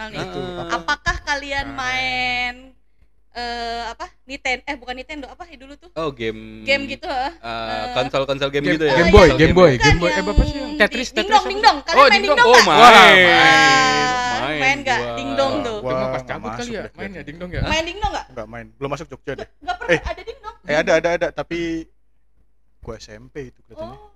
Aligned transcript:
tradisional 0.00 0.08
nih. 0.08 0.64
Ah. 0.64 0.76
Apakah 0.76 1.16
kalian 1.22 1.66
Ah. 1.66 1.76
main 1.76 2.54
eh 3.30 3.82
apa? 3.86 4.10
Nintendo 4.26 4.62
eh 4.64 4.74
bukan 4.74 4.94
Nintendo 4.96 5.26
apa 5.28 5.46
ya 5.46 5.56
dulu 5.56 5.74
tuh? 5.76 5.90
Oh, 5.94 6.10
game 6.10 6.64
Game 6.64 6.88
gitu 6.88 7.06
heeh. 7.06 7.32
eh, 7.36 7.84
konsol-konsol 7.94 8.50
game, 8.50 8.64
Game- 8.64 8.74
gitu 8.74 8.84
ya. 8.84 8.94
Game 8.96 9.06
Oh, 9.06 9.14
Boy, 9.14 9.28
iya. 9.28 9.36
Game 9.36 9.54
Boy, 9.54 9.72
Bukan 9.72 9.84
Game 9.84 10.00
Boy. 10.00 10.10
Eh, 10.10 10.18
apa 10.18 10.42
sih 10.42 10.56
yang 10.56 10.70
Tetris, 10.74 11.08
Tetris 11.08 11.08
Dingdong, 11.14 11.44
dingdong. 11.46 11.76
Kalian 11.80 11.94
Oh, 11.94 12.02
main 12.02 12.12
dingdong. 12.16 12.36
dingdong 12.36 12.50
Oh, 12.50 12.58
nggak? 12.58 12.78
main. 12.80 13.28
Main 14.40 14.58
main 14.58 14.78
nggak? 14.82 14.98
gua. 15.00 15.14
Dingdong 15.14 15.52
tuh. 15.62 15.78
Mah 15.80 15.92
pas 15.92 16.00
nggak 16.10 16.24
cabut 16.26 16.50
kali 16.56 16.70
ya, 16.72 16.82
main 16.90 17.10
ya 17.12 17.22
dingdong 17.22 17.50
ya. 17.52 17.60
Main 17.62 17.84
dingdong 17.84 18.10
nggak? 18.10 18.26
Enggak 18.30 18.46
main, 18.48 18.66
belum 18.74 18.90
masuk 18.90 19.06
Jogja 19.06 19.32
deh. 19.36 19.48
Nggak 19.60 19.76
pernah 19.78 19.92
Eh. 19.92 20.00
ada 20.02 20.22
dingdong. 20.24 20.54
Eh 20.66 20.76
ada 20.76 20.92
ada 20.96 21.08
ada 21.12 21.28
tapi 21.30 21.60
gua 22.80 22.96
SMP 22.96 23.34
itu 23.48 23.60
kelihatannya. 23.62 23.94
Oh. 23.96 24.08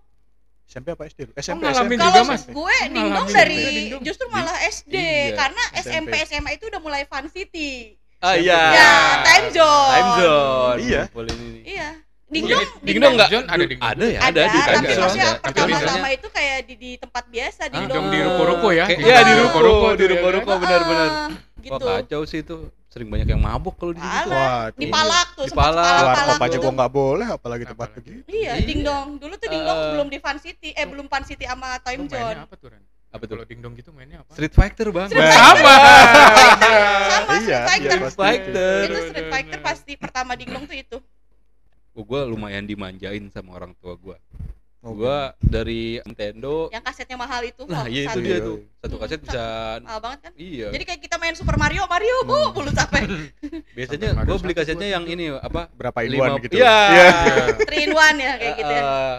SMP 0.64 0.86
apa 0.91 1.02
SD? 1.04 1.20
SMP 1.34 1.62
ngalamin 1.62 1.77
SMP. 1.77 1.92
juga, 1.95 2.10
Kalau 2.10 2.24
Mas. 2.27 2.42
gue 2.46 2.77
dingdong 2.88 3.28
dari 3.30 3.59
dingdong. 3.86 4.02
justru 4.02 4.27
malah 4.28 4.56
SD 4.64 4.95
Iya, 4.95 5.36
karena 5.36 5.62
SMP. 5.77 6.12
SMP 6.14 6.27
SMA 6.27 6.50
itu 6.52 6.64
udah 6.66 6.80
mulai 6.80 7.02
Fun 7.05 7.27
City. 7.28 7.95
Ah 8.18 8.34
iya. 8.34 8.60
Ya, 8.72 8.92
time 9.22 9.48
zone. 9.50 9.92
Time 9.92 10.10
zone. 10.16 10.78
Iya. 10.80 11.02
Boleh 11.10 11.32
ini. 11.34 11.60
Iya. 11.69 11.88
Dingdong, 12.24 12.64
Dingdong 12.80 13.12
enggak? 13.14 13.28
Ada 13.45 13.62
dingdong. 13.62 13.84
Ada 13.86 14.05
ya? 14.08 14.19
ada, 14.19 14.41
di 14.42 14.58
time 14.58 14.74
tapi 14.74 14.95
maksudnya 14.96 15.28
ada. 15.28 15.42
Pertama-tama 15.44 16.08
itu 16.11 16.27
kayak 16.28 16.58
di, 16.64 16.75
di 16.75 16.91
tempat 16.97 17.25
biasa 17.28 17.60
Ah, 17.60 17.69
dingdong. 17.69 17.94
Dingdong 18.00 18.06
di 18.10 18.19
ruko-ruko 18.25 18.69
ya. 18.70 18.84
Iya 18.88 18.97
di 19.20 19.22
di 19.22 19.33
ruko, 19.36 19.58
ruko-ruko 19.60 19.88
di 19.92 20.05
ruko-ruko 20.08 20.53
benar-benar. 20.56 21.08
gitu. 21.60 21.72
Wah 21.78 22.00
kacau 22.00 22.22
sih 22.25 22.41
itu. 22.41 22.56
Sering 22.95 23.11
banyak 23.11 23.27
yang 23.27 23.42
mabuk 23.42 23.75
kalau 23.75 23.91
di 23.91 23.98
situ. 23.98 24.31
Wah, 24.31 24.70
Di 24.70 24.87
tuh. 24.87 24.95
palak 24.95 25.28
tuh, 25.34 25.45
Di 25.45 25.50
palak. 25.50 25.67
palak, 25.75 25.98
Keluar 25.98 26.14
palak 26.14 26.27
kop 26.31 26.39
aja 26.41 26.53
tuh. 26.53 26.62
gua 26.62 26.73
nggak 26.73 26.92
boleh 26.95 27.27
apalagi 27.28 27.64
tempat 27.67 27.89
begitu. 27.92 28.23
Iya, 28.28 28.53
dingdong. 28.62 29.09
Dulu 29.19 29.34
tuh 29.34 29.48
dingdong 29.48 29.75
Eh. 29.75 29.83
sebelum 29.84 30.06
di 30.06 30.19
Fun 30.20 30.39
City, 30.39 30.69
eh 30.70 30.87
belum 30.87 31.06
Fun 31.06 31.25
City 31.25 31.42
sama 31.42 31.75
Time 31.81 32.06
mainnya 32.06 32.22
Zone. 32.22 32.39
apa 32.41 32.55
tuh, 32.55 32.69
Ren? 32.70 32.83
Apa 33.11 33.22
tuh? 33.25 33.34
Kalau 33.34 33.45
dingdong 33.45 33.72
gitu 33.75 33.91
mainnya 33.91 34.19
apa? 34.20 34.31
Street 34.31 34.50
Fighter 34.53 34.87
bang. 34.89 35.09
Street 35.09 35.27
Sama. 35.28 35.75
Sama 37.05 37.33
Iya, 37.34 37.34
Street 37.34 37.42
iya, 37.42 37.59
Fighter. 37.65 37.98
pasti. 38.00 38.19
Fighter. 38.20 38.78
Itu 38.84 38.98
Street 39.05 39.28
Fighter 39.28 39.59
pasti 39.61 39.92
pertama 39.95 40.33
dingdong 40.34 40.65
tuh 40.65 40.77
itu. 40.77 40.98
Gue 41.92 42.20
lumayan 42.25 42.62
dimanjain 42.62 43.27
sama 43.28 43.55
orang 43.55 43.75
tua 43.77 43.95
gue. 43.97 44.17
Oh, 44.84 44.92
Gue 44.92 45.16
dari 45.40 45.96
Nintendo. 46.04 46.68
Yang 46.68 46.84
kasetnya 46.84 47.16
mahal 47.16 47.40
itu. 47.40 47.64
Nah 47.64 47.88
iya 47.88 48.04
itu 48.04 48.12
satu. 48.12 48.20
dia 48.20 48.36
tuh. 48.38 48.56
Satu 48.78 48.96
kaset 49.00 49.18
bisa. 49.18 49.44
Mahal 49.80 50.00
banget 50.04 50.18
kan? 50.20 50.32
Iya. 50.36 50.68
Jadi 50.70 50.84
kayak 50.84 51.00
kita 51.00 51.16
main 51.16 51.32
Super 51.32 51.56
Mario, 51.56 51.88
Mario, 51.88 52.16
huh, 52.22 52.52
mulu 52.52 52.68
capek. 52.68 53.08
Biasanya 53.76 54.12
Sampai 54.12 54.20
gue 54.20 54.28
Mario 54.28 54.42
beli 54.44 54.52
satu 54.52 54.60
kasetnya 54.60 54.88
yang 54.92 55.04
ini 55.08 55.24
apa? 55.32 55.72
berapa 55.72 55.98
Lima- 56.04 56.28
inuan 56.28 56.30
gitu. 56.38 56.54
Iya. 56.60 56.76
Iya. 56.92 57.08
Three 57.64 57.82
in 57.82 57.92
one 57.92 58.16
ya 58.20 58.32
kayak 58.36 58.54
gitu 58.54 58.72
ya. 58.72 58.82
Eh, 58.84 59.16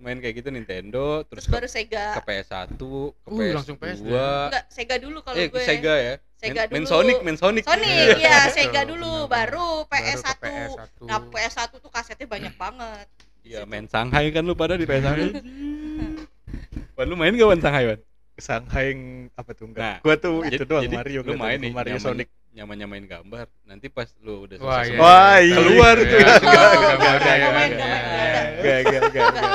main 0.00 0.18
kayak 0.18 0.34
gitu 0.34 0.48
Nintendo 0.48 1.22
terus, 1.22 1.44
Terus 1.44 1.52
baru 1.52 1.68
Sega. 1.68 2.06
ke, 2.10 2.18
ke 2.18 2.22
PS1, 2.26 2.68
ke 2.72 2.88
Uh, 3.22 3.36
PS2. 3.36 3.52
langsung 3.52 3.76
PS2. 3.76 4.08
Enggak, 4.08 4.64
Sega 4.66 4.96
dulu 4.96 5.18
kalau 5.20 5.36
eh 5.36 5.46
gue. 5.46 5.60
Sega 5.60 5.94
ya. 5.94 6.14
Sega 6.34 6.62
main, 6.66 6.72
main 6.72 6.82
dulu. 6.82 6.90
Sonic, 6.90 7.16
main 7.22 7.36
Sonic. 7.36 7.62
Sonic, 7.62 8.16
ya 8.18 8.48
Sega 8.48 8.82
dulu, 8.82 9.28
baru 9.28 9.84
Baru 9.84 9.86
ke 9.86 9.94
PS1. 9.94 10.36
PS1. 10.40 10.90
Nah, 11.04 11.18
PS1 11.22 11.68
tuh 11.76 11.92
kasetnya 11.92 12.26
banyak 12.26 12.56
banget. 12.56 13.06
Iya, 13.42 13.64
main 13.64 13.84
Shanghai 13.84 14.30
kan 14.30 14.42
lu 14.42 14.54
pada 14.54 14.74
di 14.74 14.84
PS1. 14.84 15.18
Wan 16.96 17.06
lu 17.06 17.16
main 17.16 17.32
gak 17.32 17.48
Wan 17.48 17.58
Shanghai, 17.58 17.84
Wan? 17.88 18.00
Shanghai 18.34 18.84
yang 18.90 19.00
apa 19.34 19.50
tuh 19.52 19.66
enggak? 19.66 19.82
Nah, 19.82 19.96
gua 20.00 20.14
tuh 20.16 20.36
itu 20.42 20.56
Jadi- 20.56 20.66
doang 20.66 20.82
jadi 20.82 20.96
Mario 20.96 21.20
lu 21.20 21.34
main 21.36 21.58
nih, 21.58 21.72
Mario 21.72 21.90
nyaman- 21.94 22.04
Sonic. 22.04 22.28
Nyaman-nyamain 22.52 23.06
gambar. 23.08 23.46
Nanti 23.64 23.88
pas 23.88 24.04
lu 24.20 24.44
udah 24.44 24.56
Wah, 24.60 24.84
selesai 24.84 24.92
iya. 24.92 25.00
Wah, 25.00 25.36
iya. 25.40 25.56
keluar 25.56 25.96
Iya, 25.96 26.04
tuh. 26.04 26.18
iya, 26.20 26.28
Oh, 26.28 26.36
gambarnya, 26.36 26.92
enggak, 26.92 27.16
enggak 27.16 27.32
enggak 27.32 27.52
main, 27.52 27.70
enggak. 27.72 27.98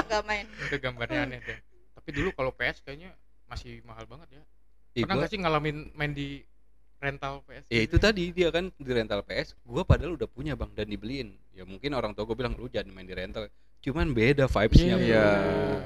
Enggak, 0.01 0.23
main. 0.25 0.45
Itu 0.65 0.75
gambarnya 0.81 1.19
aneh 1.23 1.39
deh. 1.39 1.57
Tapi 1.93 2.09
dulu 2.11 2.29
kalau 2.33 2.51
PS 2.51 2.77
kayaknya 2.81 3.09
masih 3.45 3.85
mahal 3.85 4.03
banget 4.03 4.27
ya. 4.33 4.43
Pernah 4.97 5.05
gua- 5.07 5.17
nggak 5.21 5.29
sih 5.29 5.39
ngalamin 5.39 5.77
main 5.93 6.11
di 6.11 6.41
rental 6.97 7.45
PS? 7.45 7.69
Ya 7.69 7.81
itu 7.81 7.95
tadi 7.97 8.33
dia 8.33 8.49
kan 8.49 8.73
di 8.73 8.91
rental 8.91 9.21
PS, 9.21 9.53
gua 9.61 9.85
padahal 9.85 10.17
udah 10.17 10.25
punya 10.25 10.57
bang 10.57 10.73
dan 10.73 10.89
dibeliin. 10.89 11.37
Ya 11.53 11.63
mungkin 11.63 11.93
orang 11.93 12.13
tua 12.13 12.25
gue 12.25 12.33
bilang 12.33 12.57
lu 12.57 12.65
jangan 12.65 12.89
main 12.89 13.05
di 13.05 13.13
rental. 13.13 13.45
Cuman 13.77 14.11
beda 14.11 14.45
vibes-nya. 14.45 14.95
Iya. 14.95 14.99
Iya, 14.99 15.27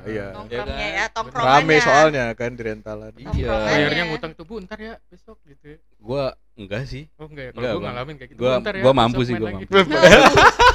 iya. 0.08 0.26
Nongkrongnya 0.34 0.66
kan? 0.66 0.96
ya, 0.98 1.06
tongkrongannya. 1.12 1.62
Rame 1.62 1.76
soalnya 1.80 2.26
kan 2.34 2.52
di 2.52 2.62
rentalan. 2.64 3.14
Iya. 3.14 3.50
Bayarnya 3.52 4.04
ngutang 4.10 4.32
tuh 4.34 4.46
bu, 4.48 4.56
ntar 4.64 4.80
ya 4.80 4.94
besok 5.06 5.38
gitu 5.46 5.76
ya. 5.76 5.78
Gua 5.98 6.24
enggak 6.56 6.84
sih. 6.86 7.06
Oh 7.16 7.30
enggak 7.30 7.46
ya, 7.46 7.52
kalau 7.54 7.68
Bang. 7.78 7.84
ngalamin 7.94 8.16
kayak 8.18 8.30
gitu. 8.34 8.40
Gua- 8.42 8.58
"Bu, 8.58 8.64
ntar 8.64 8.74
ya, 8.74 8.82
gua 8.82 8.94
mampu 8.96 9.22
sih, 9.22 9.34
gua 9.36 9.48
lagi." 9.54 9.66
mampu. 9.70 9.76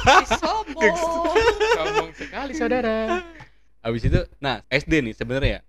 Si 0.07 0.35
sombong. 0.39 0.95
Sombong 1.75 2.09
sekali 2.15 2.51
saudara. 2.55 3.19
Habis 3.83 4.03
itu, 4.03 4.19
nah 4.39 4.63
SD 4.67 5.03
nih 5.03 5.13
sebenarnya 5.13 5.59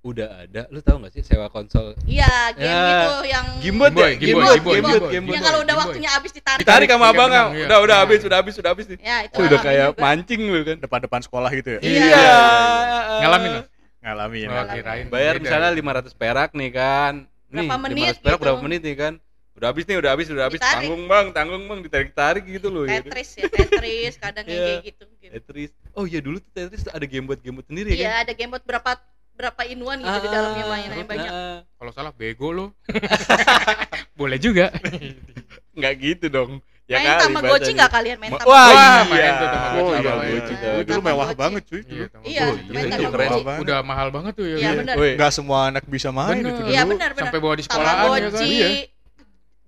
udah 0.00 0.28
ada. 0.42 0.62
Lu 0.68 0.78
tahu 0.78 0.96
nggak 0.98 1.12
sih 1.12 1.22
sewa 1.22 1.46
konsol? 1.48 1.92
Iya, 2.04 2.28
game 2.54 2.64
Ya. 2.64 2.86
gitu 2.86 3.16
yang 3.26 3.46
Gimbot 3.58 3.90
Game 3.90 3.94
Boy, 3.94 4.04
ya? 4.04 4.14
Game 4.14 4.32
Boy, 4.32 4.46
Gimbot, 4.46 4.54
Game 4.54 4.62
Boy, 4.62 4.76
Gimbot, 4.76 4.88
Game 4.88 5.02
Boy. 5.02 5.10
Gimbot. 5.10 5.34
yang 5.34 5.44
kalau 5.44 5.58
udah 5.58 5.66
Game 5.68 5.82
waktunya 5.84 6.10
habis 6.10 6.30
ditarik. 6.32 6.58
Ditarik 6.58 6.88
sama 6.88 7.06
abang 7.08 7.30
iya. 7.30 7.44
Udah 7.66 7.78
udah 7.80 7.96
habis, 8.00 8.20
udah 8.22 8.38
habis, 8.38 8.54
udah 8.56 8.70
habis 8.72 8.86
nih. 8.86 8.98
Ya, 9.00 9.16
itu 9.24 9.36
Udah 9.36 9.58
kayak 9.58 9.88
juga. 9.92 10.00
mancing 10.00 10.40
lu 10.44 10.60
kan. 10.62 10.76
Depan-depan 10.78 11.20
sekolah 11.20 11.50
gitu 11.52 11.68
ya. 11.76 11.80
Iya. 11.80 12.02
Iya. 12.04 12.36
Ngalamin 13.20 13.50
lo? 13.50 13.62
Ngalamin. 13.98 14.46
Oh, 14.46 14.52
Ngalamin. 14.54 14.74
kirain 14.74 15.06
Bayar 15.08 15.34
beda. 15.36 15.42
misalnya 15.44 15.70
500 15.72 16.14
perak 16.14 16.50
nih 16.52 16.70
kan. 16.70 17.14
Nih, 17.48 17.64
Berapa 17.64 17.76
menit 17.80 17.96
500 17.98 18.18
perak 18.18 18.30
gitu. 18.30 18.42
berapa 18.44 18.60
menit 18.60 18.80
nih 18.82 18.96
kan? 18.96 19.14
Udah 19.58 19.74
habis 19.74 19.84
nih, 19.84 19.96
udah 19.98 20.10
habis, 20.14 20.26
udah 20.30 20.44
habis. 20.46 20.60
Ditarik. 20.62 20.76
Tanggung 20.78 21.02
bang, 21.04 21.26
tanggung 21.34 21.64
bang, 21.66 21.80
ditarik-tarik 21.82 22.44
gitu 22.46 22.68
loh. 22.70 22.86
ya. 22.86 23.02
Tetris 23.02 23.28
ya, 23.34 23.50
Tetris 23.50 24.14
kadang 24.16 24.44
yang 24.46 24.54
Iya. 24.54 24.66
kayak 24.70 24.82
gitu. 24.86 25.04
gitu. 25.18 25.32
Tetris. 25.34 25.70
Oh 25.92 26.06
iya 26.06 26.20
dulu 26.22 26.38
tuh 26.38 26.50
Tetris 26.54 26.86
ada 26.86 27.02
game 27.02 27.26
buat 27.26 27.42
game 27.42 27.58
buat 27.58 27.66
sendiri 27.66 27.90
ya 27.90 27.98
Iya, 27.98 28.06
kan? 28.06 28.22
ada 28.22 28.32
game 28.32 28.50
buat 28.54 28.62
berapa 28.62 28.90
berapa 29.38 29.62
inuan 29.64 29.96
gitu 29.98 30.18
di 30.18 30.28
dalamnya 30.28 30.64
mainannya 30.66 31.06
banyak. 31.06 31.30
Ah, 31.30 31.58
Kalau 31.78 31.92
salah 31.94 32.10
bego 32.10 32.50
lo. 32.50 32.66
Boleh 34.18 34.36
juga. 34.36 34.74
Nggak 35.72 35.92
gitu 35.96 36.26
dong. 36.26 36.52
Ya 36.88 36.98
main 36.98 37.06
kali, 37.06 37.20
Tamagotchi 37.20 37.70
nggak 37.76 37.90
kalian 37.92 38.16
main 38.16 38.32
Ma- 38.32 38.40
Tamagotchi? 38.40 38.56
Wah, 38.72 38.72
iya. 38.72 39.04
main 39.04 39.32
tuh 39.36 39.46
Tamagotchi. 39.46 39.78
Oh 39.78 39.92
iya, 39.92 40.08
Tamagotchi. 40.08 40.54
iya. 40.56 40.70
Oh, 40.72 40.82
dulu 40.82 41.00
mewah 41.04 41.30
banget 41.36 41.62
cuy. 41.62 41.80
Iya. 41.84 42.06
Iya, 42.24 42.42
Oh, 42.42 42.54
main 42.66 42.84
iya, 42.88 42.96
itu 42.96 43.04
Tamagotchi. 43.04 43.42
Udah 43.62 43.78
mahal 43.84 44.08
banget 44.08 44.32
tuh 44.34 44.46
ya. 44.48 44.56
Iya, 44.56 44.70
bener. 44.74 44.94
Woi, 44.96 45.10
Nggak 45.14 45.30
semua 45.30 45.58
anak 45.68 45.84
bisa 45.86 46.08
main 46.10 46.40
Bener. 46.40 46.50
itu 46.50 46.62
Iya 46.66 46.82
benar 46.82 47.10
benar. 47.12 47.24
Sampai 47.28 47.38
bawa 47.38 47.54
di 47.54 47.62
sekolahan 47.62 48.06
ya 48.10 48.28
kan. 48.32 48.42
Iya. 48.42 48.68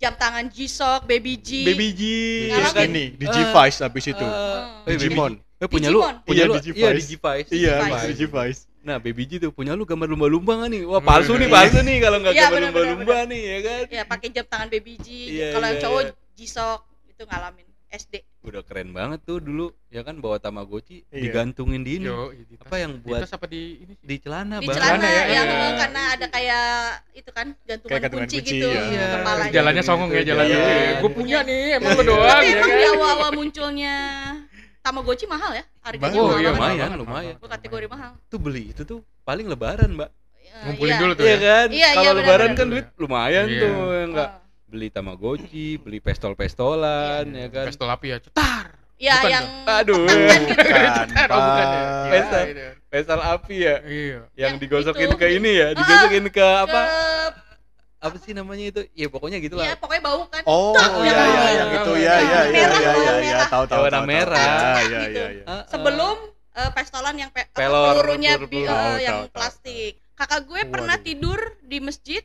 jam 0.01 0.17
tangan 0.17 0.49
G-Shock, 0.49 1.05
Baby 1.05 1.37
G. 1.37 1.49
Baby 1.61 1.89
G. 1.93 2.03
Terus 2.49 2.65
ya 2.65 2.71
kan? 2.73 2.85
Ini 2.89 3.05
itu. 3.13 4.25
Ah, 4.25 4.81
Hmm. 4.81 4.89
eh, 4.89 4.97
Baby 4.97 4.97
Digimon. 4.97 5.33
G. 5.37 5.61
Eh, 5.61 5.69
punya 5.69 5.89
lu, 5.93 6.01
punya 6.25 6.41
Iya, 6.41 6.45
lu, 6.49 6.55
Digivice. 6.57 6.81
iya 6.81 6.91
Digivice. 6.97 7.49
Iya, 7.53 7.75
Digivice. 8.09 8.61
Nah, 8.81 8.97
Baby 8.97 9.25
G 9.25 9.33
tuh 9.37 9.53
punya 9.53 9.77
lu 9.77 9.85
gambar 9.85 10.09
lumba-lumba 10.09 10.57
nggak 10.57 10.71
nih? 10.73 10.83
Wah, 10.89 11.01
palsu 11.01 11.37
nih, 11.37 11.47
Iya. 11.47 11.53
palsu 11.57 11.79
nih 11.81 11.97
kalau 11.99 12.17
nggak 12.19 12.33
Iya, 12.33 12.43
gambar 12.43 12.61
lumba-lumba 12.65 13.17
nih, 13.29 13.43
ya 13.43 13.59
kan? 13.61 13.83
Ya 13.93 14.03
pakai 14.05 14.29
jam 14.31 14.47
tangan 14.47 14.69
Baby 14.69 14.95
G. 14.97 15.07
Iya, 15.31 15.47
Kalau 15.53 15.67
yang 15.67 15.77
iya, 15.77 15.85
cowok 15.85 16.01
iya. 16.03 16.13
G-Shock 16.35 16.81
itu 17.07 17.23
ngalamin 17.23 17.67
SD. 17.91 18.15
Udah 18.41 18.63
keren 18.65 18.89
banget 18.91 19.21
tuh 19.21 19.37
dulu, 19.37 19.69
ya 19.89 20.01
kan 20.01 20.17
bawa 20.17 20.41
Tamagotchi 20.41 21.05
Iya. 21.07 21.29
digantungin 21.29 21.85
di 21.85 22.01
ini. 22.01 22.09
Yo, 22.09 22.33
di 22.33 22.57
tas. 22.57 22.65
Apa 22.65 22.77
yang 22.79 22.93
Di 22.97 23.05
buat 23.05 23.21
tas 23.21 23.33
apa 23.35 23.45
di 23.45 23.63
ini 23.79 23.93
sih? 23.93 24.01
di 24.01 24.17
celana, 24.17 24.57
Di 24.57 24.69
celana 24.71 25.05
ya, 25.05 25.23
yang 25.29 25.45
iya. 25.45 25.61
eh, 25.61 25.73
karena 25.77 26.03
ada 26.11 26.27
kayak 26.31 26.65
itu 27.13 27.31
kan 27.31 27.47
gantungan 27.61 27.91
Kayak 27.91 28.03
gantungan 28.09 28.25
kunci, 28.25 28.37
kunci, 28.41 28.49
gitu 28.49 28.67
iya. 28.67 28.81
di 28.81 28.95
Iya. 28.97 29.07
kepalanya. 29.13 29.53
Jalannya 29.53 29.83
songong 29.85 30.11
ya 30.11 30.23
jalannya. 30.25 30.57
Iya. 30.57 30.93
Gue 30.97 31.11
punya 31.13 31.39
nih, 31.45 31.63
emang 31.77 31.93
Iya. 31.93 32.05
doang 32.09 32.31
Tapi 32.33 32.47
ya 32.47 32.55
emang 32.57 32.71
kan. 32.71 32.79
di 32.81 32.85
awal-awal 32.89 33.31
munculnya 33.37 33.95
Tamagotchi 34.81 35.27
mahal 35.27 35.53
ya 35.53 35.65
harganya. 35.81 36.17
Oh, 36.17 36.27
mahal 36.27 36.41
iya, 36.41 36.51
lumayan, 36.51 36.89
mahal, 36.89 36.99
lumayan. 37.05 37.35
Itu 37.37 37.49
kategori 37.49 37.87
mahal. 37.87 38.11
Tuh 38.27 38.39
beli 38.39 38.73
itu 38.73 38.83
tuh 38.83 38.99
paling 39.23 39.45
lebaran, 39.45 39.93
Mbak. 39.93 40.11
Ya, 40.41 40.57
Ngumpulin 40.67 40.91
iya. 40.91 40.99
dulu 40.99 41.13
tuh 41.13 41.23
Iya 41.23 41.31
ya. 41.31 41.39
kan? 41.39 41.67
Iya, 41.69 41.77
iya, 41.77 41.89
Kalau 41.93 42.11
benar, 42.11 42.21
lebaran 42.25 42.49
benar. 42.49 42.59
kan 42.59 42.67
duit 42.67 42.87
lumayan 42.97 43.47
Iya. 43.47 43.61
tuh, 43.61 43.75
ya 43.87 44.05
enggak? 44.09 44.31
Oh. 44.31 44.39
Beli 44.71 44.89
Tamagotchi, 44.89 45.69
beli 45.77 45.99
pistol-pistolan, 45.99 47.25
ya 47.29 47.49
kan? 47.49 47.67
Pistol 47.67 47.89
api 47.89 48.07
ya, 48.09 48.19
cetar. 48.19 48.67
Ya 48.97 49.17
Bukan 49.17 49.33
yang 49.33 49.47
Aduh. 49.65 50.05
kotak 50.05 50.29
kan 50.29 50.41
gitu. 50.45 50.61
Bukan, 50.61 51.07
oh, 51.33 51.41
bukan 51.41 51.67
ya. 51.67 51.81
Iya, 51.81 52.11
Pistol. 52.13 52.43
iya. 52.47 52.71
Pistol 52.87 53.21
api 53.23 53.57
ya, 53.59 53.77
Iya. 53.81 54.05
yang 54.13 54.23
Yang 54.37 54.55
digosokin 54.61 55.09
itu, 55.09 55.17
ke 55.17 55.27
ini 55.31 55.51
ya, 55.55 55.67
Ah, 55.67 55.75
digosokin 55.75 56.25
ke 56.29 56.47
apa? 56.47 56.81
Ke- 56.81 57.40
Apa 58.01 58.17
sih 58.17 58.33
namanya 58.33 58.65
itu? 58.73 58.81
Ya 58.97 59.13
pokoknya 59.13 59.37
Iya, 59.37 59.45
gitulah. 59.45 59.67
pokoknya 59.77 60.03
bau 60.03 60.25
kan. 60.33 60.43
Oh, 60.49 60.73
Tak, 60.73 61.05
iya 61.05 61.21
iya 61.21 61.49
yang 61.53 61.71
itu 61.77 61.93
ya 61.95 62.15
ya 62.17 62.17
ya 62.17 62.41
merah, 62.49 62.81
ya 62.81 62.91
warna 62.91 62.97
ya 62.97 63.13
ya 63.13 63.15
merah. 63.21 63.49
tahu 63.53 63.65
tahu 63.69 63.83
Warna 63.85 64.01
merah. 64.09 64.41
Ya 64.41 64.57
Gitu. 64.81 64.89
ya 64.89 65.01
ya 65.05 65.27
ya. 65.29 65.45
Ah, 65.45 65.53
ah. 65.53 65.63
Sebelum 65.69 66.17
eh, 66.51 66.71
pestolan 66.73 67.15
yang 67.15 67.31
pe- 67.31 67.49
Pelor, 67.53 67.93
pelurunya 67.93 68.35
eh, 68.35 68.41
Tahu, 68.41 68.93
yang 68.99 69.19
tahu, 69.23 69.37
plastik. 69.37 69.93
Kakak 70.17 70.41
gue 70.49 70.61
pernah 70.67 70.97
tidur 70.97 71.41
di 71.61 71.79
masjid 71.79 72.25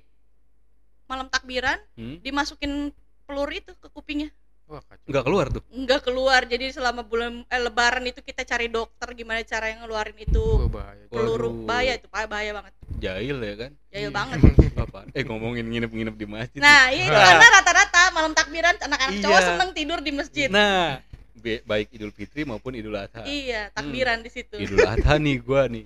malam 1.05 1.27
takbiran 1.27 1.77
Hmm? 1.93 2.17
dimasukin 2.23 2.95
peluru 3.27 3.51
itu 3.51 3.71
ke 3.75 3.87
kupingnya. 3.91 4.31
Wah, 4.65 4.81
kacau. 4.81 5.05
Nggak 5.05 5.23
keluar 5.23 5.45
tuh. 5.47 5.61
Enggak 5.69 6.01
keluar. 6.01 6.41
Jadi 6.43 6.65
selama 6.69 7.01
bulan 7.01 7.45
eh, 7.45 7.61
lebaran 7.61 8.01
itu 8.03 8.17
kita 8.19 8.41
cari 8.41 8.65
dokter 8.65 9.13
gimana 9.13 9.39
cara 9.41 9.69
yang 9.69 9.85
ngeluarin 9.85 10.17
itu 10.17 10.41
Wah, 10.41 10.65
bahaya. 10.67 11.05
peluru 11.05 11.49
Waduh. 11.53 11.65
bahaya 11.65 11.91
itu 11.93 12.07
bahaya, 12.09 12.27
bahaya 12.27 12.51
banget. 12.51 12.73
Jahil 12.97 13.37
ya 13.37 13.55
kan? 13.55 13.71
Jahil 13.87 14.09
Iya. 14.09 14.15
banget. 14.15 14.37
Apa? 14.83 14.99
Eh 15.11 15.23
ngomongin 15.23 15.65
nginep-nginep 15.65 16.15
di 16.15 16.25
masjid. 16.25 16.59
Nah, 16.59 16.89
iya 16.89 17.03
itu 17.03 17.13
Nah. 17.13 17.25
karena 17.29 17.47
rata-rata 17.53 18.01
malam 18.11 18.33
takbiran 18.33 18.73
anak-anak 18.75 19.15
cowok 19.21 19.37
Iya. 19.37 19.47
seneng 19.47 19.69
tidur 19.71 19.99
di 20.01 20.11
masjid. 20.11 20.47
Nah, 20.49 20.97
be- 21.35 21.61
baik 21.61 21.93
Idul 21.93 22.09
Fitri 22.09 22.41
maupun 22.41 22.73
Idul 22.73 22.97
Adha. 22.97 23.21
Iya, 23.21 23.69
takbiran 23.69 24.19
di 24.19 24.29
situ. 24.29 24.57
Idul 24.57 24.81
Adha 24.81 25.13
nih 25.21 25.37
gua 25.39 25.69
nih. 25.69 25.85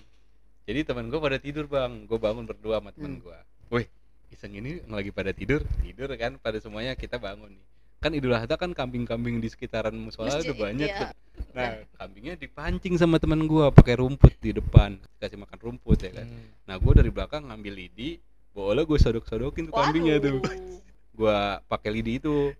Jadi 0.63 0.79
teman 0.83 1.11
gua 1.11 1.19
pada 1.19 1.35
tidur 1.35 1.67
bang, 1.67 2.05
gua 2.05 2.15
bangun 2.17 2.47
berdua 2.47 2.79
sama 2.79 2.95
teman 2.95 3.19
Hmm. 3.19 3.21
gua. 3.21 3.37
Wih, 3.69 3.91
iseng 4.29 4.53
ini 4.53 4.79
lagi 4.85 5.11
pada 5.11 5.29
tidur 5.29 5.67
tidur 5.79 6.07
kan 6.15 6.37
pada 6.37 6.57
semuanya 6.57 6.95
kita 6.95 7.19
bangun 7.19 7.51
nih 7.51 7.65
kan 7.99 8.15
Idul 8.15 8.31
Adha 8.31 8.55
kan 8.55 8.71
kambing-kambing 8.71 9.43
di 9.43 9.51
sekitaran 9.51 9.91
musola 9.91 10.39
udah 10.39 10.55
banyak 10.55 10.87
iya. 10.87 10.99
tuh. 11.03 11.09
Nah, 11.51 11.83
kambingnya 11.99 12.39
dipancing 12.39 12.95
sama 12.95 13.19
teman 13.19 13.43
gua 13.43 13.71
pakai 13.71 13.99
rumput 13.99 14.39
di 14.39 14.55
depan, 14.55 14.95
kasih 15.19 15.35
makan 15.35 15.59
rumput 15.59 16.07
ya 16.07 16.11
kan. 16.15 16.27
Hmm. 16.27 16.47
Nah, 16.63 16.75
gua 16.79 16.95
dari 16.95 17.11
belakang 17.11 17.51
ngambil 17.51 17.73
lidi, 17.75 18.23
bola 18.55 18.87
gue 18.87 18.95
sodok-sodokin 18.95 19.67
tuh 19.67 19.75
kambingnya 19.75 20.17
tuh. 20.19 20.39
Waduh. 20.39 20.79
Gua 21.19 21.59
pakai 21.67 21.91
lidi 21.91 22.15
itu. 22.15 22.55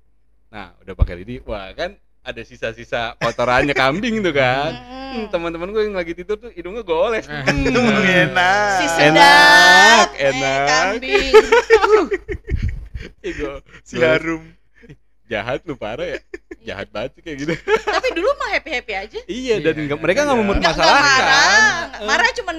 Nah, 0.51 0.75
udah 0.83 0.91
pakai 0.91 1.24
lidi, 1.24 1.39
wah 1.47 1.71
kan 1.71 1.95
ada 2.19 2.44
sisa-sisa 2.44 3.15
kotorannya 3.15 3.71
kambing 3.71 4.19
tuh 4.19 4.35
kan. 4.35 4.75
Mm-mm. 4.75 4.97
Hmm, 5.09 5.25
teman-teman 5.31 5.71
gue 5.71 5.88
yang 5.88 5.95
lagi 5.95 6.12
tidur 6.12 6.35
tuh 6.35 6.51
hidungnya 6.51 6.83
goles. 6.83 7.24
Hmm, 7.24 7.47
enak. 8.27 8.77
Si 8.77 8.85
Enak, 9.00 9.00
sedap, 9.00 10.07
eh, 10.12 10.27
enak. 10.35 10.68
kambing. 10.68 11.31
Ih, 13.27 13.33
gua- 13.39 13.63
Si 13.88 13.95
gua- 13.95 14.19
harum. 14.19 14.44
Jahat 15.29 15.59
lu 15.63 15.75
parah 15.75 16.07
ya. 16.07 16.19
Jahat 16.67 16.91
banget 16.91 17.15
sih 17.15 17.21
kayak 17.23 17.37
gitu. 17.39 17.53
Tapi 17.81 18.07
dulu 18.11 18.29
mah 18.35 18.49
happy 18.51 18.71
happy 18.73 18.93
aja. 18.93 19.19
iya, 19.25 19.55
dan 19.57 19.73
Iya, 19.73 19.87
nggak- 19.87 19.95
iya, 19.95 20.03
mereka 20.03 20.19
nggak 20.19 20.35
iya. 20.35 20.43
Nggak 20.43 20.59
nggak 20.59 20.75
mempermasalahkan. 20.75 21.21
marah, 21.23 21.71
Eh, 21.95 22.03
marah 22.03 22.29
cuman 22.35 22.57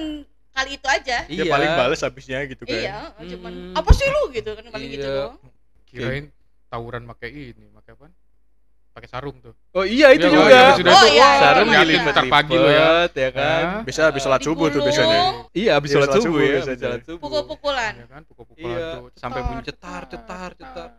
kali 0.51 0.69
itu 0.73 0.87
aja. 0.89 1.17
Dia 1.23 1.43
paling 1.45 1.71
balas 1.71 1.99
habisnya 2.01 2.39
gitu 2.43 2.63
kan. 2.63 2.73
Iya, 2.73 2.97
cuman 3.13 3.53
Hmm. 3.53 3.77
apa 3.77 3.89
sih 3.93 4.07
lu 4.09 4.21
gitu 4.31 4.49
kan 4.51 4.63
paling 4.67 4.89
gitu 4.89 5.05
Iya. 5.05 5.15
doang. 5.21 5.35
Kirain 5.85 6.25
tawuran 6.67 7.03
pakai 7.05 7.29
ini, 7.29 7.65
pakai 7.71 7.91
apa? 7.93 8.07
Pakai 8.91 9.07
sarung 9.07 9.37
tuh. 9.39 9.55
Oh 9.71 9.85
iya 9.85 10.11
itu 10.11 10.27
Iya, 10.27 10.33
juga. 10.33 10.43
oh, 10.43 10.49
iya, 10.51 10.65
sudah 10.75 10.91
Oh, 10.91 11.05
iya, 11.07 11.29
Sarung 11.39 11.69
iya, 11.69 11.71
iya. 11.71 11.81
dilipet 11.85 12.11
Ntar 12.11 12.25
pagi 12.27 12.55
lo 12.57 12.67
ya. 12.67 12.87
ya 13.07 13.29
kan. 13.31 13.63
Bisa 13.85 14.01
habis 14.03 14.19
sholat 14.19 14.41
subuh 14.41 14.67
tuh 14.67 14.81
biasanya. 14.81 15.19
Iya, 15.53 15.71
habis 15.77 15.87
Iya, 15.87 15.95
sholat 15.95 16.09
subuh 16.11 16.39
ya, 16.41 16.59
sholat 16.65 17.03
subuh. 17.05 17.21
Pukul-pukulan. 17.21 17.93
Iya 17.95 18.07
kan, 18.09 18.21
pukul-pukulan 18.25 18.67
Iya, 18.73 18.87
tuh. 18.97 19.03
sampai 19.15 19.39
bunyi 19.45 19.61
cetar, 19.63 20.01
cetar, 20.05 20.49
cetar. 20.53 20.89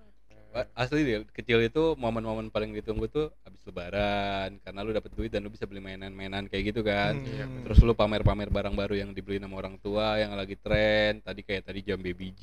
Asli 0.73 1.01
deh, 1.03 1.25
kecil 1.29 1.59
itu 1.61 1.97
momen-momen 1.97 2.47
paling 2.47 2.71
ditunggu 2.71 3.07
tuh 3.07 3.33
habis 3.41 3.61
lebaran 3.63 4.61
karena 4.61 4.81
lu 4.81 4.91
dapet 4.91 5.09
duit 5.11 5.29
dan 5.29 5.41
lu 5.41 5.49
bisa 5.49 5.65
beli 5.65 5.81
mainan-mainan 5.81 6.45
kayak 6.45 6.65
gitu 6.69 6.81
kan. 6.81 7.17
Hmm. 7.17 7.25
Iya, 7.25 7.45
Terus 7.63 7.79
lu 7.81 7.93
pamer-pamer 7.93 8.47
barang 8.47 8.73
baru 8.73 8.95
yang 8.95 9.11
dibeli 9.11 9.37
sama 9.37 9.57
orang 9.57 9.77
tua 9.79 10.17
yang 10.17 10.33
lagi 10.33 10.55
tren. 10.55 11.19
Tadi 11.19 11.41
kayak 11.41 11.65
tadi 11.65 11.81
jam 11.83 11.99
baby 11.99 12.33
G, 12.33 12.43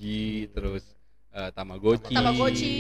terus 0.50 0.81
eh, 1.29 1.50
Tamagotchi. 1.51 2.11
Tamagotchi. 2.11 2.77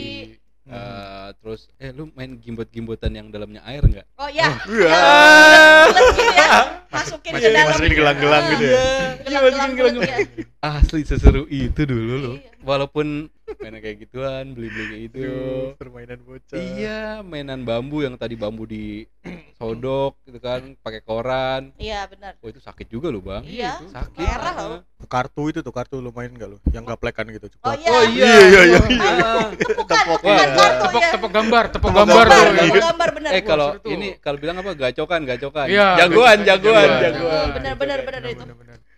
Hmm. 0.65 0.73
Eh, 0.75 1.29
terus 1.37 1.61
eh 1.77 1.89
lu 1.89 2.13
main 2.13 2.33
gimbot-gimbotan 2.35 3.09
yang 3.09 3.27
dalamnya 3.27 3.61
air 3.63 3.81
enggak? 3.81 4.05
Oh 4.15 4.29
iya, 4.29 4.49
Wah. 4.85 5.85
bulat 5.85 6.05
gitu 6.09 6.23
ya. 6.27 6.49
Masukin 6.89 7.31
ke 7.31 7.37
Masukin- 7.37 7.53
dalam. 7.53 7.67
masukin 7.69 7.93
gelang-gelang 7.93 8.43
gitu 8.49 8.65
ya? 8.65 8.81
Gelang-gelang 9.23 9.71
bulat 9.73 9.93
ya. 9.99 10.17
Asli 10.59 11.01
seseru 11.03 11.45
itu 11.47 11.81
dulu 11.85 12.15
loh. 12.17 12.35
Iya. 12.37 12.51
Walaupun 12.61 13.07
mainan 13.57 13.79
kayak 13.81 13.97
gituan, 14.05 14.45
beli-beli 14.53 14.85
kayak 14.85 15.01
gitu. 15.09 15.19
Aduh, 15.25 15.67
permainan 15.81 16.19
bocah. 16.21 16.59
Iya, 16.59 17.01
mainan 17.25 17.65
bambu 17.65 18.05
yang 18.05 18.13
tadi 18.19 18.37
bambu 18.37 18.69
di 18.69 19.09
sodok 19.57 20.19
gitu 20.29 20.37
kan, 20.37 20.77
pakai 20.79 21.01
koran. 21.01 21.73
Iya, 21.81 22.05
benar. 22.05 22.37
Oh, 22.45 22.47
itu 22.53 22.61
sakit 22.61 22.85
juga 22.85 23.09
loh, 23.09 23.25
Bang. 23.25 23.41
Iya, 23.43 23.81
Sakit. 23.89 24.21
merah 24.21 24.53
ah. 24.53 24.61
loh. 24.61 24.79
Kartu 25.09 25.49
itu 25.49 25.59
tuh 25.65 25.73
kartu 25.73 25.97
lu 25.97 26.13
main 26.13 26.29
enggak 26.29 26.53
lu? 26.53 26.57
Yang 26.69 26.93
gaplekan 26.93 27.25
gitu. 27.33 27.47
Oh 27.65 27.73
iya. 27.73 27.89
Oh 27.89 28.03
iya. 28.05 28.25
Iya, 28.25 28.39
iya, 28.45 28.61
iya. 28.61 28.79
Ah. 29.25 29.47
Tepukan, 29.57 30.37
iya. 30.37 30.53
kartu 30.53 30.89
Tepok 30.89 31.01
ya. 31.01 31.11
tepok 31.13 31.31
gambar, 31.31 31.63
tepok 31.69 31.91
gambar 31.93 32.25
iya. 32.25 32.39
tepuk 32.49 32.83
gambar 32.83 33.09
benar. 33.15 33.31
Eh 33.31 33.41
kalau 33.45 33.69
ini 33.85 34.07
kalau 34.17 34.37
bilang 34.41 34.57
apa 34.59 34.71
gacokan, 34.75 35.21
gacokan. 35.25 35.67
Iya, 35.69 35.87
jagoan, 36.05 36.37
jagoan, 36.41 36.87
jagoan. 36.89 37.01
jagoan. 37.01 37.47
Benar, 37.53 37.73
benar, 37.77 37.99
benar 38.05 38.21
itu. 38.25 38.43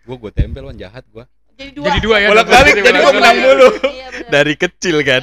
Gua 0.02 0.16
gua 0.18 0.30
tempel 0.34 0.62
wan 0.66 0.76
jahat 0.76 1.04
gua. 1.14 1.24
Jadi 1.54 1.70
dua. 1.78 1.84
Jadi 1.86 1.98
dua 2.02 2.16
ya. 2.18 2.28
Bolak-balik, 2.32 2.72
double, 2.74 2.86
jadi 2.88 2.98
gua 2.98 3.12
menang 3.12 3.36
double. 3.38 3.70
Dulu. 4.32 4.40
Iya, 4.42 4.48
benar. 4.48 4.48
Dari 4.48 4.54
kecil 4.56 4.96
kan. 5.02 5.22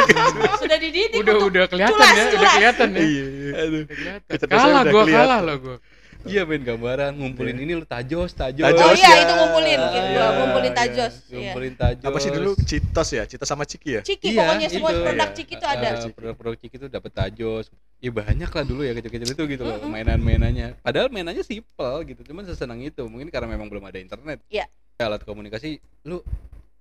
Sudah 0.62 0.78
dididik 0.78 1.18
Udah 1.18 1.32
untuk 1.34 1.48
udah 1.48 1.64
kelihatan 1.66 1.96
culas, 1.96 2.12
ya, 2.12 2.22
udah 2.22 2.32
culas. 2.32 2.54
kelihatan 2.54 2.88
ya. 2.88 3.00
Iya. 3.00 3.24
Aduh. 3.56 3.82
Udah 3.82 3.96
kelihatan. 3.96 4.46
Kalah 4.46 4.68
udah 4.78 4.82
gua, 4.84 5.02
kelihatan. 5.02 5.24
kalah 5.24 5.40
loh 5.40 5.56
gua. 5.58 5.78
Iya 6.22 6.46
main 6.46 6.62
gambaran, 6.62 7.18
ngumpulin 7.18 7.56
ini 7.58 7.74
lu 7.74 7.82
tajos, 7.82 8.30
tajos. 8.30 8.62
Tajos, 8.62 8.78
Oh 8.78 8.94
iya, 8.94 9.10
ya. 9.10 9.22
itu 9.26 9.32
ngumpulin. 9.34 9.74
Gitu, 9.74 9.98
Iya, 10.06 10.24
ngumpulin 10.38 10.70
iya. 10.70 10.78
tajos. 10.78 11.12
Iya. 11.18 11.34
Ngumpulin 11.34 11.72
tajos. 11.74 12.06
Apa 12.06 12.18
sih 12.20 12.30
dulu 12.30 12.50
Citos 12.54 13.08
ya? 13.10 13.22
Citos 13.26 13.48
sama 13.48 13.64
Ciki 13.66 13.90
ya? 13.90 14.02
Ciki 14.06 14.26
Iya, 14.30 14.46
pokoknya 14.46 14.68
semua 14.70 14.90
itu. 14.92 15.00
produk 15.02 15.26
Iya. 15.26 15.34
Ciki 15.34 15.52
itu 15.52 15.66
Eh, 15.66 15.74
ada. 15.74 15.88
eh, 15.90 16.12
produk-produk 16.14 16.54
ciki 16.56 16.76
itu 16.76 16.86
dapat 16.86 17.10
tajos 17.10 17.66
ya 17.98 18.10
banyak 18.10 18.46
lah 18.46 18.64
dulu 18.64 18.82
ya 18.82 18.92
kecil-kecil 18.92 19.30
itu 19.30 19.42
gitu 19.48 19.62
loh 19.62 19.78
mainan-mainannya 19.84 20.74
padahal 20.76 21.06
mainannya 21.06 21.42
simpel 21.42 22.02
gitu 22.02 22.22
cuman 22.24 22.42
sesenang 22.44 22.82
itu 22.82 22.98
mungkin 23.04 23.26
karena 23.26 23.46
memang 23.48 23.66
belum 23.66 23.82
ada 23.84 23.94
internet 23.96 24.42
Iya. 24.46 24.66
alat 24.98 25.22
komunikasi 25.22 25.78
lu 26.04 26.18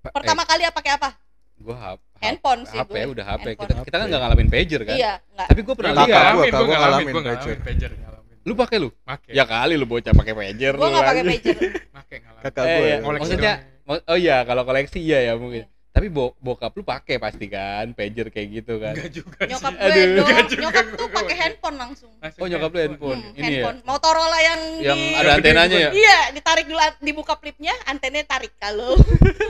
Pertama 0.01 0.41
kali 0.43 0.65
apa 0.65 0.73
pakai 0.75 0.97
apa? 0.97 1.13
Gua 1.57 1.75
hap, 1.77 1.99
Handphone 2.17 2.61
sih 2.63 2.77
HP 2.77 2.89
gue. 2.91 3.11
udah 3.11 3.25
HP 3.27 3.45
Handphone. 3.49 3.67
kita 3.67 3.73
kita 3.83 3.95
kan 3.97 4.05
nggak 4.07 4.21
ngalamin 4.21 4.47
pager 4.47 4.81
kan 4.81 4.95
Iya, 4.95 5.13
enggak. 5.21 5.47
tapi 5.47 5.59
gua 5.61 5.75
pernah 5.75 5.91
Kakak 5.93 6.05
lihat 6.05 6.15
gua, 6.15 6.29
ngalamin, 6.31 6.51
gua 6.51 6.61
ngalamin, 6.61 6.77
ngalamin 6.77 7.05
gua 7.07 7.21
pager. 7.21 7.35
ngalamin 7.35 7.61
pager 7.61 7.91
ngalamin. 7.93 8.35
lu 8.41 8.53
pakai 8.55 8.77
lu 8.77 8.89
Pakai. 9.01 9.31
ya 9.31 9.43
kali 9.45 9.73
lu 9.75 9.85
bocah 9.85 10.13
pakai 10.13 10.33
pager 10.33 10.73
Gua 10.73 10.81
lu 10.81 10.89
enggak 10.89 11.05
pakai 11.05 11.23
pager. 11.23 11.57
Pakai 11.91 12.17
ngalamin. 12.19 12.43
Kakak 12.43 12.63
Eh, 12.63 12.71
gue. 12.71 12.87
iya. 12.87 12.97
Maksudnya, 13.03 13.53
oh 14.03 14.17
iya 14.17 14.37
kalau 14.41 14.63
koleksi 14.63 14.99
iya 14.99 15.19
ya 15.21 15.33
mungkin 15.35 15.65
tapi 16.01 16.09
bo 16.09 16.33
bokap 16.41 16.73
lu 16.73 16.81
pakai 16.81 17.21
pasti 17.21 17.45
kan 17.45 17.93
pager 17.93 18.33
kayak 18.33 18.47
gitu 18.57 18.81
kan 18.81 18.97
Enggak 18.97 19.13
juga 19.13 19.37
Nyokap 19.45 19.69
sih. 19.69 19.77
gue 19.77 19.85
Aduh. 19.85 20.01
dong. 20.01 20.25
Enggak 20.25 20.45
juga 20.49 20.61
Nyokap 20.65 20.85
tuh 20.97 21.07
pakai 21.13 21.35
handphone 21.37 21.77
langsung. 21.77 22.11
Oh 22.41 22.47
nyokap 22.49 22.69
lu 22.73 22.79
handphone 22.81 23.19
Hmm, 23.21 23.37
ini 23.37 23.37
ya 23.37 23.45
handphone. 23.45 23.77
Motorola 23.85 24.39
yang 24.41 24.61
yang 24.81 24.97
di 24.97 25.13
ada 25.13 25.29
antenanya 25.37 25.77
ya 25.77 25.89
Iya, 25.93 26.19
ditarik 26.33 26.65
dulu 26.65 26.81
dibuka 27.05 27.37
flipnya, 27.37 27.77
antenanya 27.85 28.25
tarik 28.25 28.49
kalau. 28.57 28.97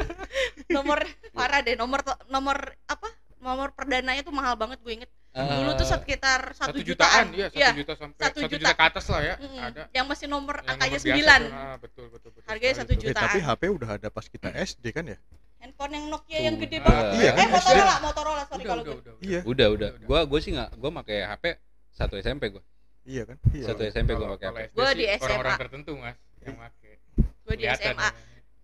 nomor 0.75 0.99
parah 1.31 1.63
deh, 1.63 1.79
nomor 1.79 2.03
nomor 2.27 2.75
apa? 2.83 3.07
Nomor 3.39 3.71
perdananya 3.71 4.19
tuh 4.19 4.35
mahal 4.35 4.59
banget 4.59 4.83
gue 4.83 4.91
inget. 4.91 5.11
Dulu 5.31 5.71
tuh 5.79 5.87
sekitar 5.87 6.51
satu 6.51 6.83
jutaan, 6.83 7.31
jutaan. 7.31 7.47
iya, 7.55 7.71
satu 7.71 7.79
juta 7.79 7.93
sampai 7.95 8.19
satu 8.19 8.39
juta. 8.43 8.51
juta 8.59 8.69
ke 8.75 8.83
atas 8.83 9.05
lah 9.07 9.21
ya. 9.23 9.35
Mm-mm. 9.39 9.59
Ada. 9.63 9.81
Yang 9.95 10.05
masih 10.11 10.27
nomor 10.27 10.55
Yang 10.59 10.77
biasa 10.83 10.99
sembilan. 11.07 11.41
ah, 11.47 11.75
betul, 11.79 12.05
betul, 12.11 12.29
betul. 12.35 12.47
Harganya 12.51 12.75
satu. 12.75 12.91
Eh, 12.91 12.99
tapi 12.99 13.39
jutaan. 13.39 13.39
HP 13.47 13.61
udah 13.71 13.89
ada 13.95 14.07
pas 14.11 14.27
kita 14.27 14.51
SD 14.51 14.91
kan 14.91 15.07
ya? 15.07 15.15
Handphone 15.61 15.91
yang 15.91 16.05
Nokia 16.09 16.39
yang 16.41 16.55
gede 16.57 16.77
Ah, 16.77 16.83
banget. 16.83 17.03
iya 17.15 17.29
eh 17.29 17.35
kan, 17.35 17.47
Motorola, 17.51 17.95
Motorola 17.99 18.43
sorry 18.43 18.57
Udah, 18.57 18.67
kalau 18.67 18.81
udah, 18.81 18.91
gue. 18.91 19.01
udah, 19.01 19.13
Iya. 19.21 19.39
udah 19.43 19.67
udah 19.69 19.89
gua 20.03 20.19
gua 20.25 20.39
sih 20.39 20.51
nggak 20.51 20.69
gua 20.75 20.89
pakai 20.95 21.17
HP 21.23 21.43
satu 21.91 22.15
SMP 22.17 22.43
gua 22.49 22.63
Iya 23.03 23.23
kan? 23.25 23.37
Iya. 23.51 23.65
Satu 23.67 23.81
SMP 23.83 24.09
gua 24.11 24.27
pakai 24.31 24.47
HP 24.47 24.57
Gua 24.71 24.89
di 24.91 25.05
SMA. 25.07 25.25
Orang-orang 25.27 25.57
tertentu 25.59 25.91
mas 25.95 26.17
yang 26.39 26.55
pakai. 26.55 26.93
Gue 27.41 27.55
di 27.55 27.65
SMA. 27.67 27.97
ya. 27.99 28.09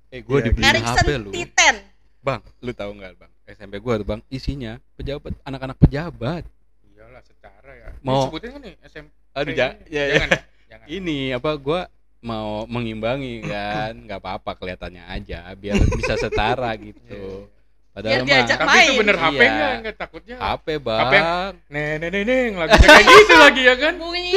eh 0.09 0.21
gua 0.21 0.37
Iya, 0.39 0.51
Ericsson 0.51 0.97
HP 0.97 1.09
lu 1.17 1.29
T10. 1.31 1.75
bang 2.19 2.41
lu 2.59 2.71
tahu 2.71 2.91
nggak 2.93 3.11
bang 3.15 3.31
SMP 3.47 3.73
gua 3.77 3.93
tuh 3.95 4.07
bang 4.07 4.21
isinya 4.27 4.73
pejabat 4.93 5.33
anak-anak 5.41 5.77
pejabat 5.77 6.43
Iyalah 6.87 7.21
secara 7.21 7.71
ya. 7.71 7.87
Mau- 7.99 8.25
Disebutin 8.25 8.49
kan 8.51 8.61
nih 8.63 8.73
SM. 8.83 9.05
aduh 9.31 9.53
ja, 9.53 9.67
ya, 9.85 10.03
ya. 10.03 10.13
Jangan 10.15 10.29
ya. 10.29 10.41
Jangan. 10.67 10.87
ini 10.87 11.17
apa 11.31 11.51
gua 11.55 11.79
mau 12.19 12.65
mengimbangi 12.65 13.41
kan 13.41 13.93
nggak 14.05 14.19
apa-apa 14.19 14.51
kelihatannya 14.55 15.03
aja 15.05 15.53
biar 15.53 15.77
bisa 15.93 16.13
setara 16.15 16.73
Iya, 16.75 16.83
gitu 16.87 17.21
iya. 17.43 17.55
padahal 17.93 18.13
Biar 18.13 18.25
diajak 18.27 18.57
mah 18.57 18.65
Tapi 18.67 18.77
itu 18.77 18.85
main. 18.87 18.99
bener 18.99 19.15
HP 19.15 19.33
Iya. 19.37 19.47
enggak? 19.47 19.73
Enggak 19.73 19.95
takutnya. 19.97 20.35
HP 20.35 20.65
HP 20.67 20.67
bang 20.79 21.53
Neng 21.67 21.97
neng 21.99 22.13
neng 22.23 22.51
lagunya 22.55 22.77
kayak 22.83 23.05
gitu 23.11 23.35
lagi 23.35 23.61
ya 23.63 23.75
kan? 23.75 23.93
Bunyi. 23.97 24.29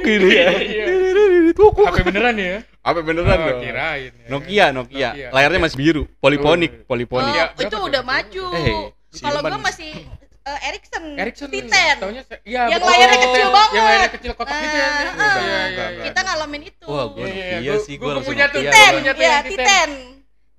Gitu 0.00 0.28
ya 0.28 0.48
Iya. 0.52 0.84
HP 1.52 1.96
beneran 2.02 2.36
ya? 2.36 2.56
HP 2.82 2.96
beneran 3.00 3.36
Oh, 3.38 3.60
kirain. 3.60 4.10
ya. 4.10 4.26
Nokia, 4.26 4.66
Nokia 4.70 5.08
Nokia. 5.12 5.28
layarnya 5.30 5.60
masih 5.60 5.78
biru 5.78 6.02
poliponik 6.18 6.72
Oh, 6.72 6.84
poliponik 6.88 7.32
Iya, 7.32 7.44
itu 7.54 7.76
udah 7.76 8.02
maju. 8.02 8.44
Eh, 8.56 8.82
Kalau 9.14 9.40
gue 9.40 9.60
masih 9.60 9.92
eh, 10.42 10.68
Ericsson, 10.68 11.04
Ericsson 11.14 11.48
T10. 11.48 11.96
Taunya 11.98 12.22
iya, 12.42 12.62
Yang 12.66 12.80
betul. 12.80 12.90
layarnya 12.90 13.18
kecil 13.20 13.46
banget. 13.48 13.72
Yang 13.72 13.84
layarnya 13.84 14.10
kecil 14.10 14.32
kotak 14.34 14.54
gitu 14.56 14.76
ya. 14.76 14.82
Iya, 14.82 14.90
ah. 14.90 14.98
iya, 14.98 15.30
iya, 15.38 15.60
Enggak, 15.62 15.88
iya. 15.92 16.02
Kita 16.02 16.20
ngalamin 16.22 16.62
itu. 16.66 16.86
Wah, 16.86 17.04
gua 17.06 17.22
Iya, 17.22 17.32
iya, 17.32 17.44
Nokia 17.54 17.72
gua- 17.72 17.84
sih, 17.84 17.94
langsung 17.98 18.26
punya 18.26 18.44
tuh, 18.48 18.60
Nokia. 18.60 18.70
gua 18.70 18.82
T10, 18.82 18.92
punya 18.92 19.12
tuh 19.12 19.22
ya 19.22 19.30
yang 19.30 19.44
T10. 19.46 19.90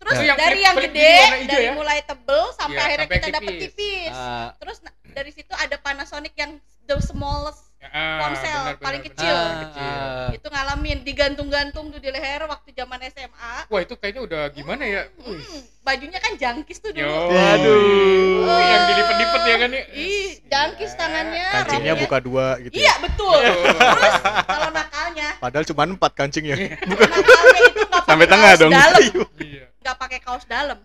Terus 0.03 0.13
Itu 0.13 0.27
yang 0.27 0.37
dari 0.37 0.59
yang 0.59 0.75
gede, 0.75 1.13
dari 1.47 1.63
ya? 1.63 1.73
mulai 1.73 1.99
tebel 2.03 2.43
sampai 2.51 2.75
Iya, 2.75 2.83
akhirnya 2.83 3.07
sampai 3.07 3.17
kita 3.19 3.27
dapet 3.31 3.53
tipis. 3.57 4.11
Ah, 4.11 4.47
Terus 4.59 4.77
dari 5.09 5.31
situ 5.31 5.53
ada 5.55 5.75
Panasonic 5.79 6.33
yang 6.35 6.51
the 6.83 6.99
smallest 6.99 7.63
Ah, 7.93 8.25
Ponsel 8.25 8.49
benar, 8.73 8.81
paling 8.81 9.01
benar, 9.05 9.13
kecil. 9.13 9.35
ah, 9.37 9.53
kecil. 9.61 10.01
itu 10.33 10.47
ngalamin 10.49 10.99
digantung-gantung 11.05 11.93
tuh 11.93 12.01
di 12.01 12.09
leher 12.09 12.41
waktu 12.43 12.73
zaman 12.73 12.97
SMA. 13.05 13.53
Wah, 13.69 13.79
itu 13.79 13.93
kayaknya 13.93 14.21
udah 14.25 14.41
gimana 14.49 14.81
ya? 14.81 15.01
Hmm, 15.21 15.37
bajunya 15.79 16.17
kan 16.17 16.33
jangkis 16.33 16.81
tuh 16.81 16.89
Yo, 16.89 17.05
dulu. 17.05 17.37
Aduh. 17.37 18.49
Oh, 18.49 18.57
yang 18.59 18.81
dilipet-lipet 18.89 19.41
ya 19.45 19.55
kan 19.55 19.69
ya? 19.69 19.83
Ih, 19.93 20.29
jangkis 20.43 20.91
tangannya. 20.97 21.47
Kancingnya 21.53 21.93
buka 21.93 22.17
dua 22.17 22.47
gitu. 22.59 22.73
Iya, 22.73 22.93
betul. 22.97 23.39
Iya. 23.39 23.53
Terus 23.61 24.15
kalau 24.49 24.69
nakalnya, 24.73 25.27
Padahal 25.37 25.65
cuma 25.69 25.83
empat 25.85 26.11
kancingnya. 26.17 26.55
nakalnya 26.81 27.61
itu 27.61 27.81
nggak 27.85 28.03
Sampai 28.03 28.25
pakai 28.25 28.33
tengah 28.33 28.49
kaos 28.49 28.59
dong. 28.59 28.71
Dalam, 28.73 29.01
Iya. 29.37 29.65
nggak 29.79 29.97
pakai 30.01 30.19
kaos 30.19 30.45
dalam. 30.49 30.79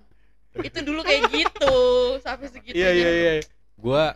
Itu 0.61 0.79
dulu 0.85 1.00
kayak 1.00 1.25
gitu, 1.33 1.77
sampai 2.21 2.53
segitu. 2.53 2.77
Iya 2.77 2.91
iya 2.93 3.11
iya. 3.11 3.33
Gua 3.81 4.12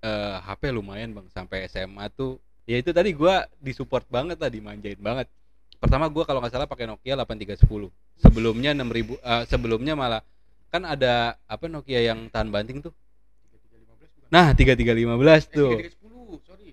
eh, 0.00 0.36
HP 0.40 0.70
lumayan 0.70 1.10
bang 1.10 1.26
sampai 1.28 1.64
SMA 1.66 2.08
tuh. 2.10 2.36
Ya 2.64 2.76
itu 2.76 2.90
tadi 2.90 3.10
gua 3.10 3.44
disupport 3.58 4.04
banget 4.06 4.36
lah, 4.36 4.48
dimanjain 4.48 4.96
banget. 4.96 5.26
Pertama 5.76 6.06
gua 6.06 6.22
kalau 6.22 6.38
nggak 6.38 6.52
salah 6.52 6.66
pakai 6.66 6.84
Nokia 6.84 7.16
8310. 7.16 7.88
Sebelumnya 8.18 8.70
6000 8.72 9.16
eh, 9.16 9.42
sebelumnya 9.44 9.94
malah 9.94 10.20
kan 10.68 10.84
ada 10.84 11.14
apa 11.44 11.66
Nokia 11.66 12.04
yang 12.04 12.28
tahan 12.28 12.48
banting 12.48 12.78
tuh 12.78 12.94
3315 13.50 14.06
bukan? 14.14 14.28
nah 14.30 14.46
3315 14.52 14.78
Eh, 15.34 15.40
tuh 15.50 15.70
3310, 15.74 16.46
sorry. 16.46 16.70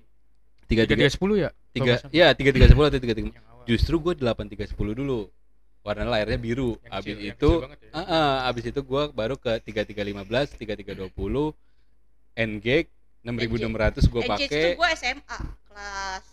33 0.68 1.18
3310 1.18 1.34
ya? 1.40 1.50
tiga 1.72 1.94
ya 2.12 2.28
3310 2.30 2.78
atau 2.86 3.00
33 3.00 3.32
Yang 3.32 3.46
awal. 3.48 3.66
justru 3.66 3.96
gue 3.98 4.14
8310 4.14 4.70
dulu 4.94 5.20
warna 5.82 6.06
layarnya 6.06 6.38
biru 6.38 6.78
Yang 6.78 6.94
abis 6.94 7.16
kecil, 7.16 7.32
itu 7.32 7.52
ya. 7.56 7.68
ah, 7.92 8.06
ah, 8.06 8.34
abis 8.46 8.64
itu 8.68 8.82
gue 8.82 9.04
baru 9.10 9.36
ke 9.36 9.52
3315 9.64 10.54
3320 10.54 11.58
N-Gag 12.38 12.86
6600 13.28 14.08
gue 14.08 14.22
tuh 14.22 14.22
pakai 14.26 14.64
gue 14.74 14.90
SMA 14.96 15.40
kelas 15.68 16.24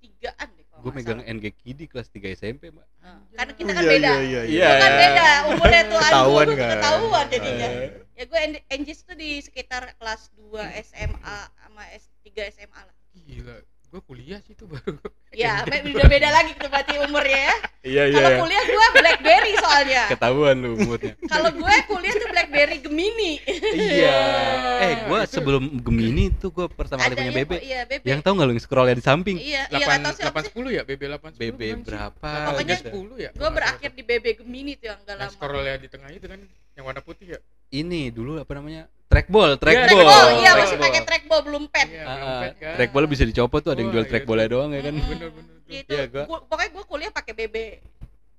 3an 0.00 0.48
deh 0.50 0.64
kalau 0.64 0.80
gue 0.80 0.92
megang. 0.94 1.20
N-Gag 1.22 1.54
Kidi 1.56 1.84
kelas 1.84 2.08
3 2.08 2.32
SMP 2.32 2.70
mbak 2.70 2.86
Heeh. 3.00 3.18
Karena 3.32 3.52
kita 3.52 3.70
Oh, 3.70 3.74
kan 3.74 3.82
iya, 3.82 3.90
beda. 3.90 4.10
iya, 4.10 4.20
iya, 4.20 4.40
Iya. 4.44 4.68
Itu 4.68 4.76
kan 4.76 4.92
beda 4.94 5.26
umurnya 5.48 5.82
tuh 5.82 5.98
Ketahuan 6.00 6.46
kan? 6.50 6.68
ketahuan 6.70 7.24
jadinya. 7.28 7.68
Eh. 7.70 7.90
Ya 8.14 8.24
gue 8.24 8.40
Engage 8.68 9.02
tuh 9.02 9.16
di 9.16 9.30
sekitar 9.40 9.82
kelas 9.96 10.22
2 10.36 10.52
SMA 10.82 11.38
sama 11.56 11.82
S3 11.90 12.26
SMA 12.50 12.80
lah. 12.80 12.96
Gila, 13.10 13.56
gue 13.90 14.00
kuliah 14.00 14.38
sih 14.40 14.54
itu 14.54 14.64
baru. 14.64 14.96
Ya, 15.32 15.62
me- 15.62 15.86
udah 15.88 16.06
beda 16.06 16.26
lagi 16.28 16.52
tuh 16.54 16.66
berarti 16.66 16.98
umurnya 16.98 17.38
ya. 17.40 17.54
iya 17.80 18.02
Kalau 18.12 18.42
kuliah 18.42 18.64
gue 18.64 18.86
BlackBerry 18.92 19.52
soalnya. 19.56 20.02
ketahuan 20.08 20.56
lu 20.58 20.74
umurnya 20.74 21.14
Kalau 21.32 21.50
gue 21.52 21.74
kuliah 21.86 22.14
tuh 22.16 22.28
BlackBerry 22.28 22.78
Gemini. 22.80 23.32
iya 23.70 24.18
eh 24.84 24.94
gue 25.04 25.20
sebelum 25.24 25.78
Gemini 25.78 26.30
tuh 26.32 26.50
gue 26.50 26.66
pertama 26.68 26.98
kali 27.00 27.14
punya 27.14 27.32
BB 27.36 27.52
Iya, 27.56 27.80
BB. 27.84 28.02
yang 28.04 28.20
tau 28.20 28.34
nggak 28.34 28.42
lu 28.44 28.52
yang 28.52 28.60
scrollnya 28.60 28.96
di 28.96 29.04
samping 29.04 29.36
Iya, 29.38 29.70
iya 29.70 29.86
8 29.86 30.02
siapa 30.12 30.38
sih. 30.42 30.50
810 30.50 30.66
ya, 30.72 30.82
BB 30.82 31.02
810. 31.06 31.38
BB 31.38 31.60
bukan 31.60 31.78
sih? 31.78 31.86
berapa 31.86 32.30
Pokoknya 32.44 32.76
gitu. 32.76 32.88
10 32.90 33.14
ya. 33.16 33.30
Gue 33.32 33.50
berakhir 33.52 33.90
di 33.92 34.02
BB 34.02 34.26
Gemini 34.36 34.72
tuh 34.74 34.86
yang 34.88 34.98
gak 35.00 35.08
Yang 35.08 35.18
lama. 35.20 35.30
scrollnya 35.32 35.74
di 35.76 35.88
tengah 35.88 36.10
itu 36.10 36.26
kan 36.26 36.40
yang 36.72 36.84
warna 36.84 37.00
putih 37.00 37.26
ya. 37.28 37.38
ini 37.70 38.10
dulu 38.10 38.34
apa 38.36 38.50
namanya 38.52 38.90
trackball 39.10 39.50
trackball 39.56 39.90
Trackball, 39.90 40.06
iya 40.06 40.06
Trackball. 40.46 40.58
masih 40.60 40.76
pakai 40.78 41.00
trackball 41.02 41.40
belum 41.42 41.64
pad. 41.66 41.86
Iya, 41.86 42.02
Ah, 42.02 42.14
belum 42.14 42.32
pet 42.40 42.54
kan. 42.56 42.74
trackball 42.78 43.04
bisa 43.06 43.22
dicopot 43.24 43.60
tuh 43.60 43.70
ada 43.70 43.78
yang 43.78 43.88
Wah, 43.88 43.94
jual 43.96 44.04
iya 44.04 44.10
trackballnya 44.10 44.48
doang 44.48 44.70
ya 44.70 44.80
kan 44.80 44.94
Mm-mm. 44.94 45.10
Bener-bener 45.10 45.54
tuh. 45.58 45.70
Itu, 45.72 45.92
Iya, 45.92 46.04
gua- 46.06 46.26
gua- 46.28 46.44
pokoknya 46.46 46.70
gue 46.70 46.84
kuliah 46.86 47.10
pakai 47.10 47.32
BB. 47.32 47.56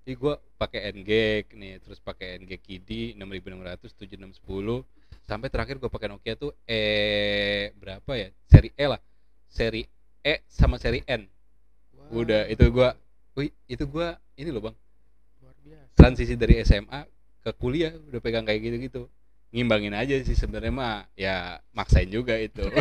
Jadi 0.02 0.14
gue 0.18 0.34
pakai 0.58 0.80
N-Gag 0.92 1.46
nih, 1.54 1.74
terus 1.78 2.00
pakai 2.00 2.40
N-Gag 2.40 2.60
Kidi 2.60 3.14
6600, 3.14 3.94
7610 3.94 4.82
sampai 5.22 5.48
terakhir 5.48 5.76
gue 5.78 5.88
pakai 5.88 6.08
Nokia 6.08 6.34
tuh 6.36 6.52
E 6.66 6.82
berapa 7.74 8.12
ya? 8.14 8.32
Seri 8.46 8.72
E 8.72 8.86
lah. 8.86 9.00
Seri 9.46 9.84
E 10.20 10.34
sama 10.48 10.76
seri 10.76 11.04
N. 11.06 11.28
Wah, 11.94 12.08
Udah 12.18 12.48
itu 12.48 12.64
gua 12.68 12.96
wih, 13.34 13.52
itu 13.66 13.84
gua 13.86 14.16
ini 14.34 14.50
loh, 14.50 14.64
Bang. 14.64 14.76
luar 15.38 15.56
biasa. 15.62 15.94
Transisi 15.94 16.34
dari 16.34 16.60
SMA 16.60 17.04
ke 17.40 17.52
kuliah 17.54 17.92
udah 17.92 18.20
pegang 18.20 18.44
kayak 18.44 18.60
gitu-gitu. 18.60 19.06
Ngimbangin 19.52 19.92
aja 19.92 20.16
sih 20.24 20.32
sebenarnya 20.32 20.72
mah 20.72 20.96
ya 21.12 21.60
maksain 21.76 22.08
juga 22.08 22.40
itu. 22.40 22.64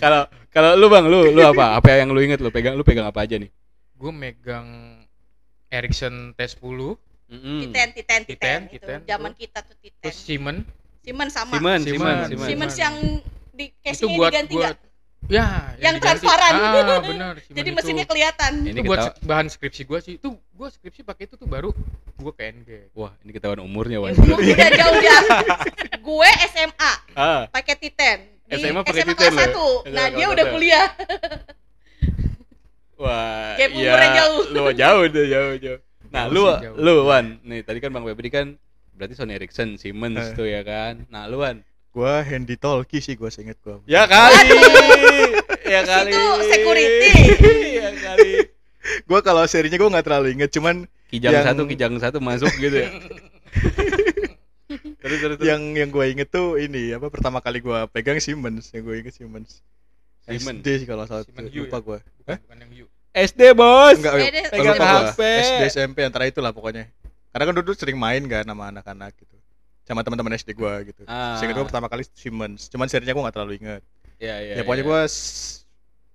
Kalau 0.00 0.24
kalau 0.48 0.78
lu 0.78 0.86
Bang, 0.88 1.04
lu 1.10 1.28
lu 1.30 1.42
apa? 1.44 1.76
Apa 1.76 2.00
yang 2.00 2.10
lu 2.14 2.22
inget 2.24 2.40
lu 2.40 2.48
pegang 2.48 2.72
lu 2.72 2.86
pegang 2.86 3.04
apa 3.04 3.26
aja 3.26 3.36
nih? 3.36 3.50
Gue 4.00 4.08
megang 4.14 4.66
Ericsson 5.68 6.32
T10, 6.34 6.56
Mm-mm. 7.30 7.58
Titan, 7.68 7.88
Titan, 7.92 7.92
Titan, 7.94 8.20
Titan, 8.26 8.60
itu 8.72 8.82
Titan, 8.82 9.00
zaman 9.06 9.32
kita 9.36 9.58
tuh 9.62 9.76
Titan. 9.78 10.00
terus 10.02 10.18
Siemens. 10.24 10.64
Siemens 11.04 11.32
sama. 11.36 11.52
Siemens, 11.54 11.82
Siemens, 11.84 11.84
Siemens. 11.84 12.26
Siemens. 12.26 12.46
Siemens 12.48 12.74
yang 12.80 12.96
di 13.52 13.66
casingnya 13.84 14.18
diganti 14.32 14.54
nggak? 14.56 14.76
Ya, 15.28 15.74
Yang 15.76 16.00
diganti. 16.00 16.00
transparan. 16.00 16.52
Ah, 16.54 17.00
benar. 17.02 17.34
Jadi 17.58 17.68
itu. 17.68 17.76
mesinnya 17.76 18.06
kelihatan. 18.08 18.52
Ini 18.64 18.80
itu 18.80 18.88
buat 18.88 19.18
bahan 19.20 19.46
skripsi 19.50 19.82
gua 19.84 20.00
sih. 20.00 20.16
Itu 20.16 20.38
gua 20.56 20.72
skripsi 20.72 21.04
pakai 21.04 21.28
itu 21.28 21.34
tuh 21.36 21.44
baru 21.44 21.74
gua 22.16 22.32
ke 22.32 22.48
NG. 22.48 22.68
Wah, 22.96 23.12
ini 23.20 23.30
ketahuan 23.36 23.60
umurnya, 23.60 24.00
Wan. 24.00 24.16
Gua 24.16 24.38
udah 24.40 24.70
jauh 24.72 24.96
di 24.96 25.08
gue 26.00 26.30
SMA 26.50 26.92
ah, 27.14 27.44
pakai 27.52 27.74
Titan. 27.76 28.18
Di 28.48 28.56
SMA 28.58 28.80
pakai 28.82 29.04
Titan 29.04 29.14
kelas 29.14 29.54
lo? 29.54 29.84
1. 29.86 29.92
Nah, 29.94 30.06
SMA 30.08 30.16
dia 30.16 30.26
udah 30.32 30.44
kuliah. 30.48 30.86
wah. 33.02 33.54
Gap 33.56 33.70
iya, 33.70 33.90
umurnya 33.92 34.08
jauh. 34.16 34.40
Lu 34.50 34.62
jauh 34.72 35.02
deh, 35.06 35.26
jauh, 35.28 35.54
jauh. 35.56 35.80
Nah, 36.10 36.24
lu 36.26 36.42
jauh. 36.58 36.74
lu 36.74 36.94
Wan, 37.06 37.38
nih 37.46 37.62
tadi 37.62 37.78
kan 37.78 37.94
Bang 37.94 38.02
Febri 38.02 38.28
kan 38.28 38.58
berarti 38.98 39.14
Sony 39.14 39.32
Ericsson, 39.38 39.78
Siemens 39.78 40.18
Eh. 40.20 40.36
tuh 40.36 40.44
ya 40.44 40.60
kan. 40.66 41.06
Nah, 41.08 41.30
lu 41.30 41.40
Wan. 41.40 41.62
Gua 41.90 42.22
handy 42.22 42.54
talkie 42.54 43.02
sih 43.02 43.18
gua 43.18 43.30
seinget 43.34 43.58
gua. 43.62 43.82
Ya 43.84 44.06
kali. 44.06 44.46
ya 45.66 45.80
kali. 45.82 46.10
Itu 46.14 46.22
security. 46.46 47.10
ya 47.82 47.90
kali. 47.98 48.32
Gua 49.10 49.20
kalau 49.26 49.42
serinya 49.50 49.74
gua 49.74 49.90
nggak 49.98 50.06
terlalu 50.06 50.38
inget, 50.38 50.50
cuman 50.54 50.86
Kijang 51.10 51.34
Yang- 51.34 51.46
satu, 51.50 51.62
kijang 51.66 51.94
satu 51.98 52.18
masuk 52.22 52.54
gitu 52.62 52.86
ya. 52.86 52.90
terus 55.02 55.18
terus 55.18 55.36
terus. 55.42 55.48
yang 55.50 55.58
yang 55.74 55.90
gua 55.90 56.06
inget 56.06 56.30
tuh 56.30 56.54
ini 56.54 56.94
apa 56.94 57.10
pertama 57.10 57.42
kali 57.42 57.58
gua 57.58 57.90
pegang 57.90 58.22
Siemens, 58.22 58.70
yang 58.70 58.86
gua 58.86 58.94
inget 58.94 59.18
Siemens. 59.18 59.58
Siemens. 60.22 60.62
SD 60.62 60.66
sih 60.84 60.86
kalau 60.86 61.10
salah 61.10 61.26
lupa 61.26 61.42
ya? 61.42 61.78
gua. 61.82 61.98
Bukan, 61.98 62.36
bukan 62.46 62.56
yang 62.62 62.70
U. 62.86 62.86
SD, 63.10 63.58
Bos. 63.58 63.98
Enggak, 63.98 64.14
pegang. 64.54 64.78
HP. 64.78 65.20
SD 65.42 65.62
SMP 65.74 65.98
antara 66.06 66.30
itulah 66.30 66.54
pokoknya. 66.54 66.86
Karena 67.34 67.44
kan 67.50 67.54
dulu 67.58 67.74
sering 67.74 67.98
main 67.98 68.22
kan 68.30 68.46
sama 68.46 68.70
anak-anak 68.70 69.18
gitu. 69.18 69.34
Sama 69.90 70.00
teman-teman 70.00 70.30
SD 70.32 70.54
gua 70.54 70.78
gitu. 70.80 71.02
Ah. 71.04 71.34
Seingat 71.34 71.52
gua 71.52 71.66
pertama 71.66 71.90
kali 71.90 72.06
Siemens. 72.06 72.70
Cuman 72.70 72.86
serinya 72.86 73.10
gua 73.10 73.26
nggak 73.26 73.34
terlalu 73.34 73.58
inget. 73.58 73.82
Ya, 74.16 74.38
ya. 74.38 74.54
ya 74.54 74.62
pokoknya 74.62 74.84
ya. 74.84 74.86
gua 74.86 75.00
s- 75.04 75.66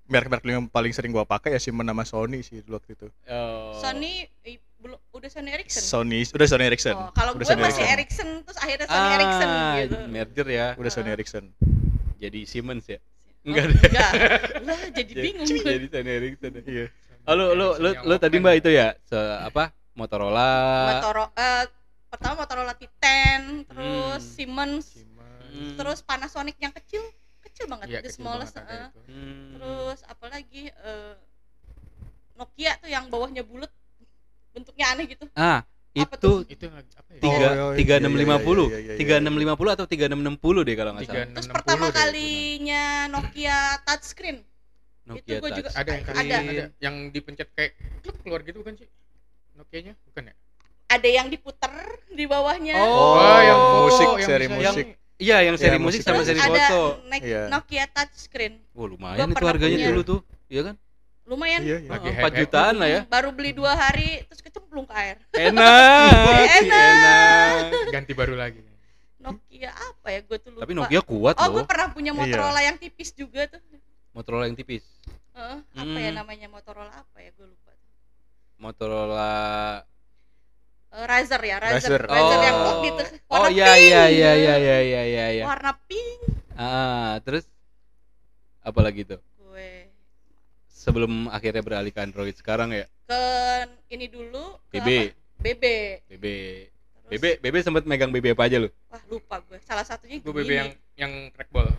merek-merek 0.05 0.45
yang 0.45 0.63
paling 0.65 0.93
sering 0.93 1.11
gua 1.11 1.25
pakai 1.25 1.51
ya 1.51 1.59
Siemens 1.59 1.83
sama 1.85 2.03
Sony 2.03 2.39
sih 2.39 2.63
dulu 2.63 2.79
waktu 2.79 2.95
itu. 2.95 3.07
Oh. 3.27 3.75
Sony 3.75 4.31
eh, 4.41 4.63
belum 4.77 4.95
udah 5.11 5.27
Sony 5.27 5.49
Ericsson. 5.51 5.83
Sony, 5.83 6.23
udah 6.23 6.47
Sony 6.47 6.63
Ericsson. 6.63 6.95
Oh, 6.95 7.09
kalau 7.11 7.33
udah 7.33 7.41
gue 7.41 7.51
Sony 7.51 7.61
masih 7.61 7.83
Ericsson. 7.83 8.27
Ericsson 8.29 8.45
terus 8.45 8.59
akhirnya 8.61 8.87
Sony 8.87 9.09
Ericsson 9.11 9.49
Ah, 9.49 9.73
gitu. 9.75 9.95
merger 10.07 10.47
ya. 10.47 10.67
Udah 10.77 10.91
Sony. 10.93 11.09
Ericsson. 11.11 11.43
Jadi 12.15 12.39
Siemens 12.45 12.85
ya. 12.85 12.99
Oh, 13.01 13.03
Enggak 13.45 13.65
enggak. 13.75 14.11
Lah 14.69 14.79
jadi 14.93 15.11
bingung 15.11 15.45
gue. 15.45 15.65
Jadi 15.65 15.85
Sony 15.89 16.11
Ericsson. 16.13 16.51
ya. 16.53 16.63
Iya. 16.63 16.85
Oh, 17.25 17.33
lu 17.33 17.45
lu 17.51 17.67
lu, 17.81 18.15
tadi. 18.15 18.37
Mbak 18.37 18.55
itu 18.61 18.69
ya, 18.71 18.93
se 19.03 19.17
apa? 19.17 19.73
Motorola. 19.97 20.53
Motorola 20.93 21.29
eh, 21.33 21.65
pertama 22.15 22.33
Motorola 22.39 22.73
Titan, 22.73 23.41
terus 23.65 24.23
Hmm. 24.23 24.31
Siemens, 24.31 24.85
Siemens. 24.95 25.43
Hmm. 25.45 25.75
terus 25.75 25.99
Panasonic 25.99 26.55
yang 26.57 26.71
kecil, 26.73 27.03
kecil 27.41 27.65
banget, 27.65 27.87
Iya, 27.89 27.99
the 27.99 28.07
kecil 28.07 28.17
smallest. 28.17 28.55
banget 28.55 28.71
itu. 28.89 28.99
Hmm. 29.05 29.47
Terus 29.53 29.99
apalagi 30.05 30.63
eh, 30.69 31.15
Nokia 32.33 32.75
tuh 32.77 32.89
yang 32.89 33.07
bawahnya 33.07 33.41
bulat, 33.41 33.71
bentuknya 34.51 34.85
aneh 34.89 35.05
gitu. 35.07 35.27
ah, 35.33 35.63
Apa 35.93 36.15
itu 36.17 36.43
Itu 36.49 36.67
ya? 36.67 36.83
tiga 37.17 37.47
Oh, 37.55 37.71
iya, 37.71 37.77
tiga 37.77 37.93
iya, 37.93 38.03
enam 38.03 38.11
iya, 38.11 38.19
lima 38.19 38.35
puluh 38.37 38.67
iya, 38.67 38.99
tiga 38.99 39.15
enam 39.15 39.31
lima 39.33 39.55
puluh 39.55 39.71
atau 39.71 39.83
tiga 39.85 40.05
enam 40.05 40.19
enam 40.19 40.35
puluh 40.35 40.59
deh 40.61 40.75
kalau 40.75 40.91
nggak 40.91 41.07
Tiga 41.07 41.13
salah 41.13 41.23
enam 41.23 41.33
Terus 41.33 41.47
enam 41.47 41.55
pertama 41.55 41.85
kalinya 41.89 42.83
Nokia 43.07 43.57
touchscreen. 43.81 44.37
Nokia 45.05 45.39
gua 45.39 45.49
juga- 45.53 45.71
Touch. 45.71 45.79
Ada 45.79 45.91
yang 45.93 46.03
Ada. 46.03 46.19
ada, 46.19 46.35
ada 46.43 46.63
yang 46.81 46.95
dipencet 47.09 47.47
kayak 47.53 47.79
keluar 48.19 48.43
gitu 48.43 48.59
bukan 48.59 48.75
sih? 48.75 48.87
Nokia-nya 49.55 49.95
bukan 50.03 50.23
ya? 50.27 50.35
Ada 50.95 51.09
yang 51.11 51.27
diputer 51.27 51.71
di 52.09 52.23
bawahnya. 52.23 52.75
Oh, 52.77 53.15
Wah, 53.15 53.41
yang 53.41 53.59
foto, 53.59 53.79
musik, 53.83 54.07
yang 54.13 54.19
seri 54.25 54.47
musik. 54.47 54.85
Iya, 55.15 55.37
yang 55.41 55.55
seri 55.55 55.75
Iya, 55.75 55.83
musik 55.83 55.99
sama 56.01 56.15
Terus 56.17 56.27
seri 56.29 56.39
ada 56.41 56.51
foto. 56.65 56.81
Nek- 57.05 57.23
Iya. 57.23 57.41
Nokia 57.47 57.85
touchscreen. 57.87 58.53
Wah, 58.71 58.85
lumayan 58.85 59.17
Gua 59.25 59.33
itu 59.33 59.45
harganya 59.45 59.77
punya. 59.77 59.87
dulu 59.89 60.01
tuh. 60.03 60.19
Iya 60.47 60.61
kan? 60.63 60.75
Lumayan. 61.25 61.59
Iya, 61.61 61.77
iya. 61.81 61.89
Lagi 61.89 62.05
Oh, 62.05 62.13
hype-hype. 62.13 62.31
4 62.31 62.39
jutaan 62.39 62.75
lah 62.75 62.87
ya. 62.87 62.99
Hmm, 63.01 63.09
Baru 63.09 63.29
beli 63.31 63.51
dua 63.51 63.71
hari 63.73 64.23
terus 64.23 64.41
kecemplung 64.41 64.85
ke 64.85 64.93
air. 64.93 65.17
Enak. 65.33 66.11
Enak. 66.59 66.85
enak. 66.85 67.53
Ganti 67.89 68.13
baru 68.13 68.35
lagi. 68.35 68.61
Nokia 69.17 69.71
apa 69.71 70.07
ya? 70.07 70.19
Gue 70.21 70.37
tuh 70.37 70.51
lupa. 70.51 70.61
Tapi 70.63 70.73
Nokia 70.73 71.01
kuat 71.01 71.35
Oh, 71.35 71.47
gue 71.49 71.57
loh. 71.57 71.65
pernah 71.65 71.87
punya 71.89 72.11
Iya. 72.11 72.19
Motorola 72.21 72.61
yang 72.61 72.77
tipis 72.77 73.09
juga 73.11 73.47
tuh. 73.47 73.59
Motorola 74.11 74.45
yang 74.45 74.53
tipis. 74.53 74.85
Heeh, 75.33 75.57
apa 75.73 75.97
ya 75.97 76.09
Hmm. 76.09 76.17
namanya 76.17 76.47
Motorola 76.47 76.93
apa 76.93 77.17
ya? 77.17 77.33
Gue 77.33 77.47
lupa. 77.47 77.71
Motorola 78.55 79.31
Razer 81.05 81.41
ya, 81.41 81.57
Razer. 81.57 81.77
Razer. 81.77 82.01
Razer, 82.03 82.39
yang 82.41 82.57
Oh. 82.57 82.65
oh, 82.65 82.75
gitu. 82.81 83.01
Oh 83.25 83.41
Warna 83.45 83.53
iya 83.53 83.65
pink. 83.71 83.85
iya 83.85 84.03
iya 84.09 84.31
iya 84.33 84.55
iya 84.57 84.77
iya 84.81 85.01
iya 85.05 85.25
iya. 85.31 85.43
Warna 85.45 85.71
pink. 85.85 86.19
Ah, 86.53 87.21
terus 87.21 87.45
apa 88.59 88.79
lagi 88.81 89.05
tuh? 89.05 89.21
Gue 89.37 89.89
Sebelum 90.67 91.29
akhirnya 91.29 91.61
beralih 91.61 91.89
ke 91.89 91.99
Android 91.99 92.33
sekarang 92.33 92.69
ya, 92.69 92.85
ke 93.05 93.21
ini 93.89 94.05
dulu 94.05 94.57
ke 94.69 94.77
BB. 94.77 94.89
apa? 94.89 95.13
BB. 95.41 95.63
BB. 96.09 96.25
Terus, 97.05 97.09
BB 97.21 97.25
BB 97.37 97.55
sempat 97.61 97.83
megang 97.85 98.09
BB 98.09 98.33
apa 98.33 98.45
aja 98.45 98.57
lu? 98.57 98.69
Wah, 98.89 99.01
lupa 99.05 99.37
gue. 99.45 99.57
Salah 99.61 99.85
satunya 99.85 100.17
Gue. 100.17 100.33
BB 100.33 100.51
yang 100.51 100.69
yang 100.95 101.11
trackball. 101.31 101.69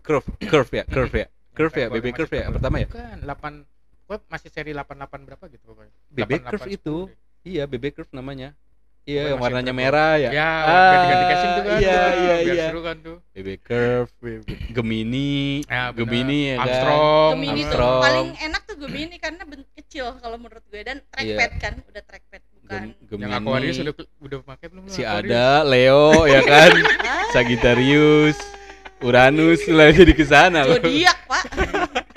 Curve, 0.00 0.26
curve 0.42 0.72
ya, 0.74 0.84
curve 0.84 1.14
ya. 1.14 1.26
Curve 1.50 1.76
ya, 1.76 1.86
BB 1.88 2.06
curve 2.12 2.32
ya. 2.32 2.42
Yang 2.48 2.54
pertama 2.60 2.76
ya? 2.80 2.88
Bukan, 2.88 3.16
8 3.24 3.64
gue 4.10 4.16
masih 4.26 4.48
seri 4.50 4.72
88 4.74 5.22
berapa 5.22 5.44
gitu 5.46 5.64
pokoknya. 5.64 5.92
BB 6.10 6.30
88, 6.40 6.50
curve 6.50 6.64
10 6.66 6.76
itu. 6.76 6.96
deh. 7.06 7.16
Iya, 7.42 7.64
BB 7.64 7.84
curve 7.92 8.12
namanya. 8.12 8.52
Iya, 9.02 9.32
yang 9.32 9.40
warnanya 9.40 9.72
merah 9.72 10.14
ya. 10.14 10.28
Ya, 10.30 10.44
Ah, 10.60 10.90
ganti-ganti 10.92 11.24
casing 11.26 11.50
tuh 11.50 11.62
kan. 11.64 11.78
iya, 11.78 11.88
Wah, 11.90 12.12
iya, 12.12 12.34
biar 12.38 12.54
iya. 12.54 12.66
seru 12.68 12.80
kan 12.80 12.96
tuh. 13.00 13.16
BB 13.32 13.48
curve, 13.58 14.10
Gemini, 14.70 15.64
Ya, 15.64 15.88
bener. 15.88 15.96
Gemini 15.98 16.38
ya 16.38 16.54
kan. 16.54 16.62
Armstrong. 16.62 17.30
Gemini 17.32 17.50
tuh 17.50 17.64
Armstrong. 17.64 18.00
paling 18.02 18.28
enak 18.38 18.62
tuh 18.62 18.76
Gemini 18.78 19.16
karena 19.16 19.42
ben- 19.42 19.68
kecil 19.72 20.06
kalau 20.14 20.36
menurut 20.36 20.62
gue 20.64 20.80
dan 20.80 21.00
trackpad 21.08 21.50
kan, 21.58 21.74
udah 21.82 22.02
trackpad 22.02 22.42
bukan 22.44 22.60
bukan. 22.60 22.80
Gem- 22.84 22.92
Yang 22.92 23.08
Gemini. 23.10 23.34
Aquarius 23.40 23.76
udah 23.80 23.94
udah 24.20 24.38
pakai 24.46 24.66
belum 24.68 24.82
lu 24.84 24.90
si 24.90 25.02
Aquarius? 25.02 25.32
ada 25.32 25.44
Leo 25.64 26.04
ya 26.26 26.40
kan 26.44 26.70
Sagittarius 27.34 28.38
Uranus 29.00 29.64
lah 29.66 29.88
jadi 29.90 30.12
ke 30.12 30.22
sana 30.22 30.62
loh. 30.62 30.76
zodiak, 30.76 31.18
Pak. 31.24 31.42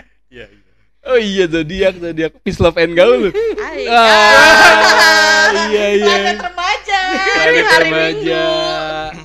Iya, 1.03 1.11
iya. 1.11 1.11
Oh 1.11 1.19
iya 1.19 1.45
zodiak 1.45 1.93
zodiak 1.97 2.31
peace 2.39 2.57
love 2.57 2.77
and 2.77 2.93
gaul. 2.93 3.27
Ay, 3.59 3.83
Ah, 3.85 3.99
ah. 3.99 5.47
iya 5.67 5.85
iya. 5.93 6.05
Planet 6.07 6.39
remaja. 6.41 6.99
Planet 7.11 7.65
hari 7.65 7.83
remaja. 7.85 8.43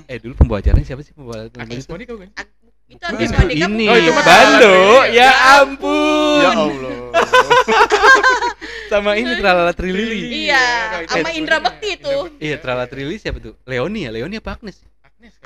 Eh 0.05 0.17
dulu 0.19 0.33
pembawa 0.35 0.59
acaranya 0.59 0.83
siapa 0.85 1.03
sih 1.03 1.13
pembawa 1.13 1.47
acara 1.47 1.63
Agnes 1.63 1.85
itu? 1.85 1.91
Monica 1.91 2.13
kan? 2.15 2.31
Ag- 2.35 2.57
Itu 2.89 2.97
Bukan. 2.97 3.09
Agnes 3.11 3.29
Itu 3.29 3.39
Monica 3.39 3.67
ini 3.69 3.85
Oh, 3.87 3.97
itu 3.97 4.13
Bando 4.19 4.77
ya 5.07 5.13
Ya 5.13 5.31
ampun 5.61 6.43
Allah. 6.43 6.97
sama 8.91 9.11
ini 9.15 9.37
Tralala 9.37 9.73
Trilili 9.73 10.49
Iya, 10.49 10.65
itu 11.05 11.13
sama 11.15 11.29
Indra. 11.31 11.61
Bekti 11.61 12.01
tuh. 12.01 12.27
Bekti. 12.27 12.41
iya 12.43 12.57
Tralala 12.57 12.89
Trilili 12.89 13.21
siapa 13.21 13.39
tuh 13.39 13.55
Leoni 13.63 14.03
ya 14.03 14.11
Leoni 14.11 14.41
apa 14.41 14.57
Agnes? 14.57 14.81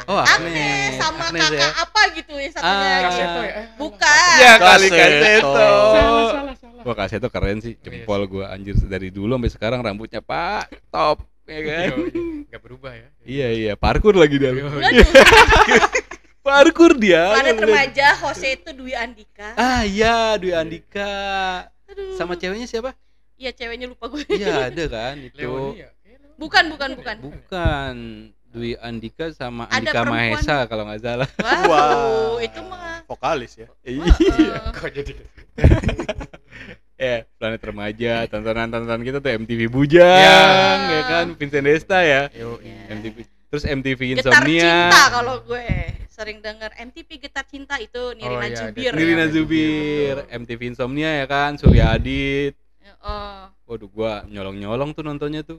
Oh, 0.04 0.18
Agnes 0.18 0.90
sama 0.94 1.24
Agnes 1.26 1.48
kakak 1.48 1.64
ya. 1.64 1.68
apa 1.80 2.00
gitu 2.12 2.32
ya 2.34 2.48
satunya 2.50 2.88
Ah. 2.92 3.00
ya? 3.08 3.28
Eh, 3.40 3.66
Bukan. 3.74 4.34
ya 4.36 4.52
kali 4.56 4.86
Kaseto. 4.86 5.00
kaseto 5.00 5.48
Salah, 5.48 6.24
salah, 6.28 6.54
salah. 6.54 6.82
Wah 6.82 6.94
kaseto 6.94 7.28
keren 7.28 7.58
sih 7.58 7.74
jempol 7.76 8.20
gua 8.26 8.50
anjir 8.50 8.76
dari 8.82 9.08
dulu 9.08 9.32
sampai 9.32 9.50
sekarang 9.50 9.80
rambutnya 9.80 10.20
pak 10.20 10.68
top 10.88 11.24
ya 11.44 11.60
kan 11.60 11.88
Yo, 11.88 11.96
iya. 12.04 12.22
Nggak 12.46 12.60
berubah 12.60 12.92
ya. 12.92 13.08
iya 13.24 13.48
iya 13.50 13.72
parkur 13.74 14.12
lagi 14.12 14.36
dia 14.36 14.50
iya. 14.52 15.06
Parkur 16.42 16.92
dia 16.94 17.22
Planet 17.32 17.54
remaja 17.56 18.08
Jose 18.18 18.48
itu 18.52 18.70
Dwi 18.72 18.92
Andika. 18.92 19.54
ah 19.54 19.82
iya 19.82 20.34
Dwi 20.34 20.50
Andika 20.50 21.12
Aduh. 21.86 22.12
sama 22.12 22.34
ceweknya 22.34 22.66
siapa 22.66 22.92
Iya, 23.34 23.50
ceweknya 23.52 23.86
lupa 23.86 24.06
gue. 24.06 24.22
iya 24.28 24.70
ada 24.70 24.84
kan 24.86 25.18
itu 25.18 25.42
ya? 25.74 25.90
Eh. 26.04 26.14
Bukan, 26.36 26.64
bukan, 26.68 26.90
bukan. 26.94 27.16
bukan 27.20 27.94
Dwi 28.52 28.76
Andika 28.76 29.32
sama 29.32 29.64
Ada 29.66 29.74
Andika 29.74 30.00
perempuan. 30.02 30.28
Mahesa 30.30 30.56
kalau 30.66 30.84
nggak 30.84 31.00
salah 31.00 31.28
Wow, 31.36 31.64
Wow. 31.64 32.32
itu 32.38 32.60
mah. 32.62 33.00
Vokalis 33.04 33.52
ya. 33.56 33.68
Iya. 33.82 34.12
Kok 34.76 34.90
jadi 34.90 35.12
ya 36.94 37.16
planet 37.36 37.62
remaja 37.62 38.12
tontonan-tontonan 38.26 39.02
kita 39.02 39.18
tuh 39.18 39.32
MTV 39.34 39.60
Bujang 39.66 40.06
Ya. 40.78 40.92
ya 40.92 41.02
kan 41.04 41.26
Vincent 41.34 41.64
Desta 41.64 41.98
ya 42.00 42.30
Yo, 42.30 42.56
Iya. 42.58 42.92
MTV 42.92 43.16
terus 43.48 43.64
MTV 43.64 44.00
Getar 44.14 44.32
Insomnia 44.38 44.88
cinta 44.88 45.02
kalau 45.10 45.34
gue 45.42 45.66
sering 46.06 46.38
denger 46.38 46.70
MTV 46.78 47.08
Getar 47.18 47.44
Cinta 47.44 47.76
itu 47.76 48.12
Nirina 48.12 48.38
Oh, 48.38 48.42
iya, 48.42 48.56
Jubir. 48.62 48.86
ada. 48.86 48.96
Nirina 48.96 49.18
Iya, 49.18 49.28
Zubir, 49.30 50.14
betul. 50.18 50.36
MTV 50.38 50.60
Insomnia 50.68 51.10
ya 51.14 51.26
kan, 51.26 51.56
Surya 51.56 51.84
Adit. 51.90 52.54
Oh, 53.02 53.48
Waduh, 53.66 53.88
gua 53.88 54.22
nyolong-nyolong 54.24 54.92
tuh 54.92 55.02
nontonnya 55.02 55.42
tuh. 55.42 55.58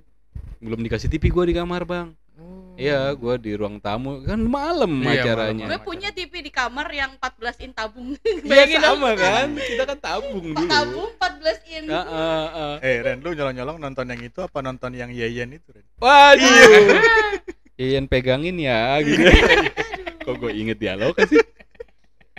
Belum 0.57 0.79
dikasih 0.79 1.05
TV 1.07 1.27
gua 1.27 1.43
di 1.43 1.51
kamar, 1.51 1.83
Bang. 1.83 2.15
Oh. 2.43 2.75
Iya, 2.75 3.13
gua 3.13 3.38
di 3.38 3.53
ruang 3.53 3.77
tamu 3.77 4.19
kan 4.25 4.41
malam 4.41 5.00
Iya, 5.05 5.23
acaranya. 5.23 5.69
gue 5.69 5.79
punya 5.85 6.09
TV 6.09 6.41
di 6.41 6.51
kamar 6.51 6.89
yang 6.89 7.15
14 7.21 7.63
in 7.63 7.71
tabung. 7.71 8.17
Iya 8.25 8.43
Bayangin 8.50 8.81
sama 8.81 9.09
kan, 9.15 9.47
kita 9.55 9.83
kan 9.88 10.00
tabung 10.01 10.45
dulu. 10.51 10.67
Tabung 10.67 11.09
14 11.15 11.73
in. 11.79 11.83
Ah, 11.88 12.01
ah, 12.01 12.45
ah. 12.51 12.75
Eh 12.81 13.00
Ren, 13.00 13.21
lu 13.21 13.31
nyolong-nyolong 13.31 13.77
nonton 13.77 14.09
yang 14.09 14.22
itu 14.25 14.41
apa 14.41 14.59
nonton 14.59 14.91
yang 14.98 15.13
Yeyen 15.13 15.53
itu 15.55 15.70
Ren? 15.72 15.85
Waduh. 16.01 17.00
Iyan 17.83 18.05
pegangin 18.09 18.57
ya 18.57 18.98
gitu. 19.01 19.22
Kok 20.25 20.35
gue 20.41 20.51
inget 20.53 20.77
dialog 20.81 21.13
kan 21.13 21.25
sih? 21.29 21.41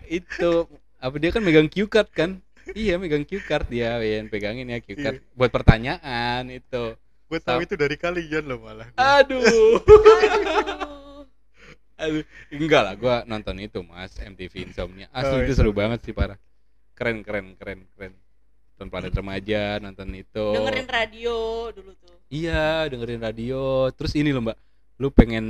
Itu 0.06 0.66
apa 0.98 1.14
dia 1.18 1.30
kan 1.30 1.42
megang 1.46 1.70
cue 1.70 1.86
card 1.86 2.10
kan? 2.10 2.30
Iya 2.74 2.98
megang 2.98 3.22
cue 3.22 3.42
card 3.42 3.70
dia, 3.70 3.98
Iyan 4.02 4.30
pegangin 4.30 4.66
ya 4.66 4.82
cue 4.82 4.98
card 4.98 5.22
buat 5.38 5.50
pertanyaan 5.54 6.50
itu. 6.50 6.98
Gue 7.34 7.42
tahu 7.42 7.66
itu 7.66 7.74
dari 7.74 7.96
kalian 7.98 8.46
loh 8.46 8.62
malah. 8.62 8.86
Aduh. 8.94 9.42
Aduh. 9.42 11.26
Aduh, 11.94 12.22
enggak 12.50 12.82
lah, 12.82 12.94
gua 12.98 13.16
nonton 13.22 13.54
itu 13.58 13.78
mas 13.82 14.14
MTV 14.18 14.66
Insomnia. 14.66 15.06
Asli 15.14 15.30
Oh, 15.30 15.40
itu 15.42 15.54
iya. 15.54 15.58
seru 15.58 15.70
banget 15.70 16.02
sih 16.02 16.10
parah. 16.10 16.34
Keren 16.94 17.22
keren 17.22 17.54
keren 17.54 17.86
keren. 17.94 18.14
Nonton 18.74 18.86
Planet 18.90 19.14
Remaja, 19.14 19.78
nonton 19.78 20.10
itu. 20.10 20.46
Dengerin 20.58 20.90
radio 20.90 21.36
dulu 21.70 21.94
tuh. 21.94 22.14
Iya, 22.26 22.90
dengerin 22.90 23.22
radio. 23.22 23.62
Terus 23.94 24.10
ini 24.18 24.34
loh 24.34 24.42
mbak, 24.42 24.58
lu 24.98 25.10
pengen 25.10 25.46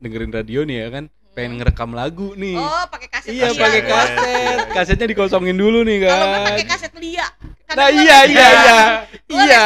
dengerin 0.00 0.32
radio 0.32 0.64
nih 0.64 0.76
ya 0.80 0.88
kan? 0.88 1.04
Pengen 1.32 1.60
ngerekam 1.60 1.92
lagu 1.92 2.32
nih. 2.36 2.56
Oh, 2.56 2.84
pakai 2.88 3.08
kaset 3.12 3.32
iya, 3.32 3.48
pakai 3.52 3.80
Iya. 3.80 3.88
kaset. 3.92 4.58
Kasetnya 4.72 5.06
dikosongin 5.12 5.56
dulu 5.56 5.84
nih 5.84 6.08
kan. 6.08 6.12
Kalau 6.12 6.26
pakai 6.48 6.64
kaset 6.68 6.92
Lia. 6.96 7.28
Nah 7.72 7.88
gua 7.88 8.00
iya 8.00 8.18
iya 8.24 8.48
iya. 8.48 8.80
gua 9.28 9.44
Iya. 9.44 9.64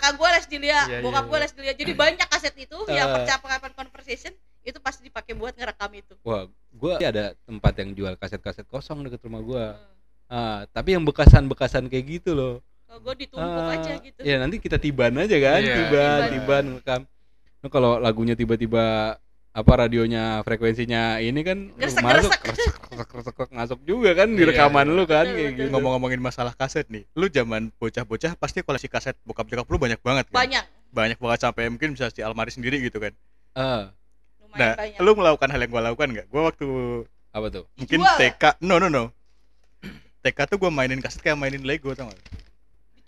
Kakak 0.00 0.16
gue 0.16 0.28
les 0.32 0.46
di 0.48 0.58
Lia, 0.58 0.80
Iya, 0.88 0.98
bokap 1.04 1.20
iya, 1.20 1.28
gue 1.28 1.36
iya. 1.36 1.44
les 1.44 1.52
di 1.52 1.60
Lia. 1.60 1.74
Jadi 1.76 1.92
banyak 1.92 2.24
kaset 2.26 2.54
itu 2.56 2.78
yang 2.88 3.06
Eh. 3.06 3.14
percakapan 3.20 3.72
conversation 3.76 4.32
itu 4.60 4.78
pasti 4.80 5.04
dipakai 5.04 5.36
buat 5.36 5.52
ngerekam 5.52 5.92
itu. 5.92 6.16
Wah, 6.20 6.48
gua 6.72 6.96
ada 6.96 7.36
tempat 7.38 7.72
yang 7.76 7.92
jual 7.92 8.16
kaset-kaset 8.16 8.64
kosong 8.64 9.04
deket 9.04 9.20
rumah 9.20 9.40
gua. 9.40 9.64
Hmm. 9.76 9.88
Ah, 10.30 10.60
tapi 10.70 10.96
yang 10.96 11.04
bekasan-bekasan 11.04 11.92
kayak 11.92 12.20
gitu 12.20 12.32
loh. 12.32 12.54
Kalau 12.88 13.00
gue 13.02 13.14
ditumpuk 13.20 13.44
Ah, 13.60 13.76
aja 13.76 13.92
gitu. 14.00 14.20
Ya 14.24 14.40
nanti 14.40 14.56
kita 14.56 14.74
tiban 14.74 15.12
aja 15.14 15.36
kan, 15.36 15.60
Iya, 15.60 15.74
tiban, 15.76 15.90
tiban. 15.92 16.30
tiban 16.32 16.64
rekam. 16.80 17.00
Nah, 17.60 17.68
kalau 17.68 18.00
lagunya 18.00 18.32
tiba-tiba 18.32 19.14
apa 19.60 19.72
radionya 19.78 20.40
frekuensinya 20.40 21.02
ini 21.18 21.40
kan 21.40 21.58
Gresek, 21.72 22.00
masuk 22.00 22.32
gresek. 22.34 22.74
kresek, 23.06 23.48
masuk 23.50 23.78
juga 23.82 24.12
kan 24.14 24.28
di 24.28 24.40
Iya, 24.40 24.48
rekaman 24.50 24.86
iya. 24.86 24.96
lu 24.96 25.04
kan 25.04 25.24
Betul, 25.24 25.34
kayak 25.34 25.44
betul. 25.46 25.58
gitu. 25.58 25.70
Ngomong-ngomongin 25.70 26.20
masalah 26.20 26.52
kaset 26.52 26.86
nih, 26.86 27.04
lu 27.12 27.26
zaman 27.26 27.70
bocah-bocah 27.74 28.32
pasti 28.34 28.60
koleksi 28.60 28.86
kaset 28.86 29.14
bokap 29.22 29.46
nyokap 29.46 29.66
lu 29.66 29.78
banyak 29.78 30.00
banget 30.00 30.24
kan? 30.26 30.36
Banyak, 30.36 30.64
Banyak 30.90 31.18
banget 31.18 31.38
sampai 31.40 31.68
mungkin 31.68 31.92
bisa 31.92 32.08
di 32.08 32.20
almari 32.20 32.48
sendiri 32.48 32.80
gitu 32.80 32.98
kan. 32.98 33.12
Lumayan 33.52 33.92
Nah, 34.52 34.72
banyak. 34.74 34.98
lu 34.98 35.10
melakukan 35.14 35.48
hal 35.48 35.60
yang 35.60 35.70
gua 35.70 35.82
lakukan 35.84 36.08
nggak? 36.10 36.26
Gua 36.26 36.42
waktu 36.48 36.66
apa 37.30 37.46
tuh? 37.48 37.64
mungkin 37.76 37.98
Dijual 38.00 38.18
TK, 38.18 38.42
no 38.60 38.76
no 38.76 38.88
no. 38.88 39.04
TK 40.20 40.38
tuh 40.46 40.56
gua 40.56 40.68
mainin 40.68 40.98
kaset 40.98 41.20
kayak 41.20 41.36
mainin 41.36 41.62
Lego 41.62 41.92
tau 41.92 42.08
gak? 42.08 42.18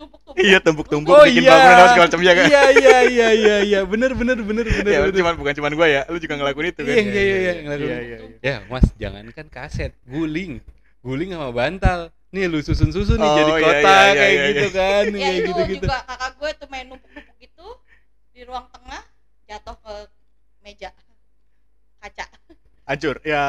Ditumpuk-tumpuk. 0.03 0.35
Iya 0.43 0.59
tumpuk-tumpuk 0.59 1.13
Oh 1.15 1.23
bikin 1.23 1.43
iya. 1.47 1.51
bangunan 1.55 1.77
apa 1.79 1.87
segala 1.95 2.07
macam 2.11 2.21
ya 2.21 2.33
kan? 2.35 2.47
Iya 2.51 2.63
iya 2.75 2.99
iya 3.07 3.29
iya 3.31 3.57
iya, 3.63 3.81
bener 3.87 4.11
bener 4.19 4.39
bener 4.43 4.67
bener. 4.67 4.91
Ya, 4.91 5.01
bener. 5.07 5.15
cuman 5.15 5.35
bukan 5.39 5.53
cuman 5.55 5.73
gua 5.79 5.87
ya, 5.87 6.03
lu 6.11 6.19
juga 6.19 6.35
ngelakuin 6.35 6.67
itu 6.75 6.83
kan? 6.83 6.91
Iya 6.91 7.03
iya 7.03 7.23
iya, 7.23 7.37
iya, 7.39 7.53
ngelakuin. 7.63 7.87
Iya, 7.87 7.99
iya, 8.03 8.17
iya. 8.19 8.39
Ya, 8.43 8.57
Mas, 8.67 8.87
jangankan 8.99 9.47
kaset, 9.47 9.93
guling. 10.03 10.59
Guling 11.03 11.31
sama 11.31 11.55
bantal. 11.55 12.11
Nih 12.33 12.49
lu 12.49 12.59
susun-susun 12.59 13.21
nih 13.21 13.29
Oh, 13.29 13.37
jadi 13.37 13.53
iya, 13.53 13.61
kotak 13.61 13.85
iya, 13.85 13.93
iya, 13.93 14.17
kayak 14.17 14.33
iya, 14.33 14.45
gitu 14.49 14.69
kan, 14.73 15.05
Ya 15.05 15.13
kayak 15.13 15.37
itu 15.37 15.49
gitu-gitu. 15.53 15.87
juga 15.87 15.99
kakak 16.09 16.33
gue 16.41 16.51
tuh 16.57 16.69
main 16.73 16.87
numpuk-numpuk 16.89 17.39
itu 17.39 17.67
di 18.33 18.41
ruang 18.43 18.67
tengah 18.73 19.03
jatuh 19.45 19.77
ke 19.79 19.95
meja 20.65 20.91
kaca 22.01 22.25
Hancur. 22.83 23.17
Ya. 23.23 23.45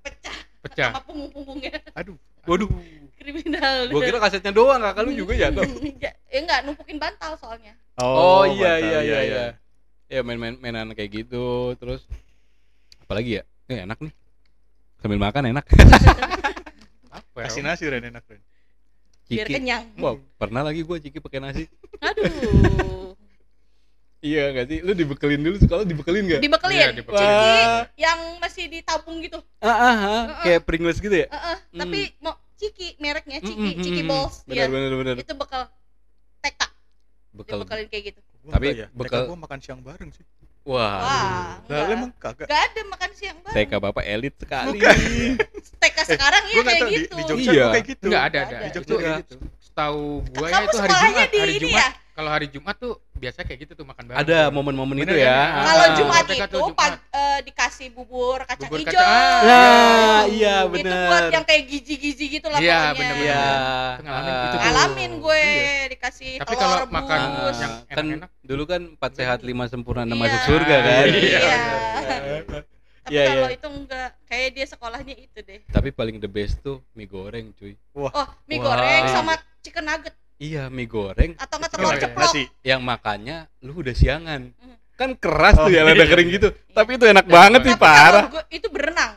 pecah 0.00 0.36
Pecah. 0.64 0.90
sama 0.96 1.00
punggung-punggungnya 1.04 1.76
Aduh. 1.92 2.16
Waduh, 2.42 2.66
kriminal 3.22 3.86
gua 3.88 4.02
kira 4.02 4.18
kasetnya 4.18 4.50
doang, 4.50 4.82
kakak 4.82 5.02
lu 5.06 5.12
juga 5.14 5.32
jatuh. 5.38 5.62
ya 6.04 6.10
enggak 6.34 6.66
numpukin 6.66 6.98
bantal 6.98 7.38
soalnya 7.38 7.72
Oh, 7.94 8.42
iya 8.44 8.76
mantap. 8.76 8.88
iya 8.88 8.98
iya 9.00 9.18
iya. 9.22 9.44
Ya 10.08 10.20
main-main 10.20 10.58
mainan 10.58 10.90
kayak 10.92 11.24
gitu, 11.24 11.72
terus 11.76 12.02
apalagi 13.00 13.38
ya? 13.38 13.42
Eh, 13.66 13.84
enak 13.84 13.96
nih. 13.96 14.12
Sambil 14.98 15.16
makan 15.16 15.52
enak. 15.52 15.64
Apa 17.16 17.38
ya? 17.40 17.48
Kasih 17.48 17.62
nasi 17.62 17.84
Ren 17.86 18.04
enak 18.04 18.24
Ren. 18.24 18.42
biar 19.28 19.48
Ciki. 19.48 19.54
kenyang 19.56 19.84
Wow, 19.96 20.20
pernah 20.36 20.60
lagi 20.60 20.82
gua 20.82 20.98
ciki 20.98 21.16
pakai 21.16 21.40
nasi. 21.40 21.64
aduh 22.04 23.16
Iya 24.22 24.54
enggak 24.54 24.66
sih? 24.68 24.78
Lu 24.80 24.92
dibekelin 24.92 25.42
dulu 25.42 25.56
sekolah 25.58 25.82
dibekelin 25.82 26.22
enggak? 26.24 26.40
dibekelin 26.40 26.76
Iya, 26.78 26.88
dibekelin. 26.94 27.26
ciki 27.26 27.50
Wah. 27.58 27.82
yang 27.98 28.20
masih 28.38 28.64
ditabung 28.68 29.18
gitu 29.18 29.38
Ah, 29.58 29.66
ah, 29.66 29.74
ah, 29.74 29.94
Heeh. 29.98 30.22
kayak 30.44 30.60
Pringles 30.62 30.96
gitu 30.96 31.10
ya? 31.12 31.26
Heeh, 31.26 31.56
tapi 31.74 32.00
mau 32.20 32.38
ciki 32.62 32.88
mereknya 32.96 33.38
ciki 33.38 33.58
Mm, 33.60 33.74
mm, 33.74 33.82
ciki 33.82 34.02
balls 34.04 34.36
Benar 34.44 34.56
ya 34.56 34.66
benar 34.68 34.90
benar. 34.94 35.14
itu 35.18 35.32
bekal 35.34 35.62
TK 36.40 36.60
Bekal. 37.32 37.56
dibekelin 37.58 37.86
kayak 37.88 38.04
gitu 38.08 38.20
Gua 38.40 38.52
Tapi 38.52 38.66
ya. 38.72 38.86
bekal- 38.92 39.22
TK 39.22 39.28
gua 39.28 39.38
makan 39.40 39.58
siang 39.58 39.80
bareng 39.80 40.10
sih. 40.10 40.26
Wah. 40.62 41.02
wah 41.02 41.50
lu 41.64 41.92
emang 41.92 42.10
kagak. 42.16 42.46
Gak 42.46 42.62
ada 42.64 42.80
makan 42.86 43.10
siang 43.12 43.38
bareng 43.40 43.54
TK 43.56 43.72
Bapak 43.80 44.04
elit 44.04 44.34
sekali. 44.36 44.78
TK 45.76 45.96
sekarang 46.08 46.42
ya 46.44 46.52
Gua 46.52 46.62
nggak 46.62 46.66
kayak 46.68 46.80
tahu 46.80 46.88
di, 46.88 46.96
gitu 46.96 47.14
di 47.14 47.22
Jogja 47.24 47.50
Iya. 47.52 47.66
kayak 47.68 47.86
gitu. 47.88 48.04
Enggak 48.04 48.22
ada 48.22 48.30
Nggak 48.32 48.42
ada. 48.44 48.56
ada. 48.56 48.62
Di 48.64 48.70
Itu 48.72 48.78
Jogja 48.84 48.98
kayak 49.00 49.18
gitu. 49.20 49.36
setahu 49.60 50.02
gua 50.28 50.46
ya 50.46 50.58
itu 50.60 50.76
hari 50.76 50.90
Jumat, 50.92 51.28
di 51.28 51.38
hari 51.38 51.52
ini 51.52 51.62
Jumat. 51.64 51.78
ya 51.78 51.86
Kalau 52.12 52.28
hari 52.28 52.44
Jumat 52.46 52.76
tuh 52.76 53.00
biasa 53.14 53.40
kayak 53.40 53.58
gitu 53.62 53.72
tuh 53.72 53.84
makan 53.84 54.04
bareng. 54.04 54.20
Ada 54.20 54.38
momen-momen 54.48 54.92
Bener 54.94 55.08
itu 55.08 55.16
ya. 55.18 55.32
kan? 55.32 55.64
kalau 55.64 55.80
Ah. 55.82 55.96
Jumat 55.96 56.22
TK 56.22 56.42
itu 56.42 56.58
Jumat. 56.60 56.76
pag- 56.76 57.02
eh, 57.10 57.38
dikasih 57.42 57.88
bubur 57.88 58.38
kacang 58.42 58.68
Bubur 58.68 58.78
hijau 58.78 58.92
kacang- 58.92 59.08
ah, 59.08 59.40
Nah, 59.42 59.56
itu. 60.20 60.34
iya 60.34 60.54
itu 60.58 60.68
buat 60.68 60.84
benar. 60.84 61.22
yang 61.30 61.44
kayak 61.44 61.62
gizi-gizi 61.66 62.24
gitu 62.30 62.46
lah 62.46 62.58
Iya, 62.58 62.68
pokoknya 62.68 62.92
bener-bener. 62.94 63.24
Iya. 63.24 63.44
Ngalamin 63.98 64.34
ah, 64.36 64.60
ngalamin 64.60 65.12
gue 65.18 65.40
Iya. 65.42 65.84
dikasih 65.88 66.32
Tapi 66.36 66.52
telur 66.52 66.60
kalau 66.60 66.78
makan 66.86 67.18
Ah, 67.18 67.52
yang 67.54 67.72
kan 67.88 68.04
enak-enak. 68.04 68.30
dulu 68.42 68.62
kan 68.66 68.80
empat 68.92 69.12
sehat 69.14 69.38
lima 69.40 69.64
sempurna 69.66 70.02
enam 70.02 70.14
Iya. 70.14 70.24
masuk 70.28 70.40
surga 70.46 70.76
kan. 70.78 71.06
Iya. 71.08 71.40
tapi 73.02 73.10
Iya, 73.10 73.24
kalau 73.26 73.48
iya. 73.48 73.56
itu 73.56 73.66
enggak 73.68 74.08
kayak 74.24 74.48
dia 74.52 74.66
sekolahnya 74.68 75.14
itu 75.16 75.38
deh 75.40 75.60
Tapi 75.66 75.88
paling 75.90 76.16
the 76.16 76.28
best 76.28 76.60
tuh 76.60 76.78
mie 76.92 77.02
goreng 77.04 77.50
cuy. 77.52 77.74
oh 77.96 78.06
mie 78.46 78.56
Wah. 78.56 78.64
goreng 78.68 79.04
sama 79.08 79.32
chicken 79.58 79.82
nugget 79.82 80.14
Iya, 80.42 80.66
mie 80.66 80.86
goreng 80.86 81.32
atau 81.36 81.54
nggak 81.54 81.70
telur 81.70 81.94
iya. 81.94 82.02
ceplok 82.02 82.26
Nasi. 82.28 82.44
yang 82.62 82.82
makannya 82.82 83.36
lu 83.60 83.78
udah 83.78 83.94
siangan. 83.94 84.50
Kan 84.92 85.14
keras 85.14 85.54
Oh, 85.56 85.66
tuh 85.66 85.72
ya 85.72 85.80
iya, 85.80 85.88
lada 85.88 85.98
iya. 85.98 86.06
kering 86.08 86.28
gitu. 86.32 86.48
Tapi 86.68 86.90
itu 86.94 87.04
enak 87.04 87.22
Enak 87.22 87.26
banget 87.28 87.60
sih 87.64 87.76
parah. 87.76 88.24
gua- 88.28 88.48
itu 88.48 88.66
berenang 88.66 89.12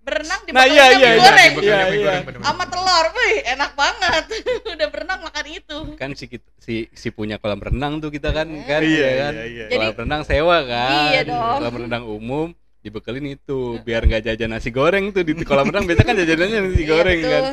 berenang 0.00 0.40
di 0.42 0.50
Nah, 0.50 0.64
iya, 0.64 0.84
iya, 0.90 1.08
mie 1.08 1.12
iya. 1.12 1.20
goreng 1.20 1.36
Iya, 1.38 1.52
mie 1.52 1.60
iya. 1.60 1.78
goreng, 2.00 2.22
bener-bener. 2.24 2.48
sama 2.48 2.64
telur 2.66 3.06
wih 3.12 3.34
enak 3.46 3.70
banget 3.74 4.24
udah 4.72 4.86
berenang 4.88 5.20
makan 5.20 5.44
itu 5.46 5.78
Kan 5.94 6.10
si 6.14 6.24
si 6.56 6.74
si 6.90 7.08
punya 7.10 7.36
kolam 7.36 7.60
renang 7.60 8.00
tuh 8.00 8.08
kita 8.08 8.32
kan 8.32 8.48
kan 8.64 8.80
Iya, 8.80 8.96
ya 8.98 9.12
kan. 9.20 9.32
iya, 9.34 9.44
iya. 9.46 9.64
Jadi- 9.68 9.86
Kolam 9.86 10.00
renang 10.00 10.22
sewa 10.24 10.56
kan. 10.64 11.10
Iya 11.10 11.20
dong. 11.26 11.56
Kolam 11.60 11.74
renang 11.78 12.04
umum 12.06 12.48
dibekelin 12.80 13.26
itu 13.30 13.58
biar 13.78 14.02
nggak 14.02 14.24
jajan 14.24 14.50
nasi 14.50 14.70
goreng 14.70 15.12
tuh 15.12 15.20
di 15.20 15.36
kolam 15.40 15.68
renang 15.68 15.84
biasa 15.84 16.00
kan 16.00 16.16
jajanannya 16.16 16.58
nasi 16.64 16.80
Iya, 16.80 16.88
goreng 16.88 17.18
betul. 17.20 17.30
kan 17.30 17.44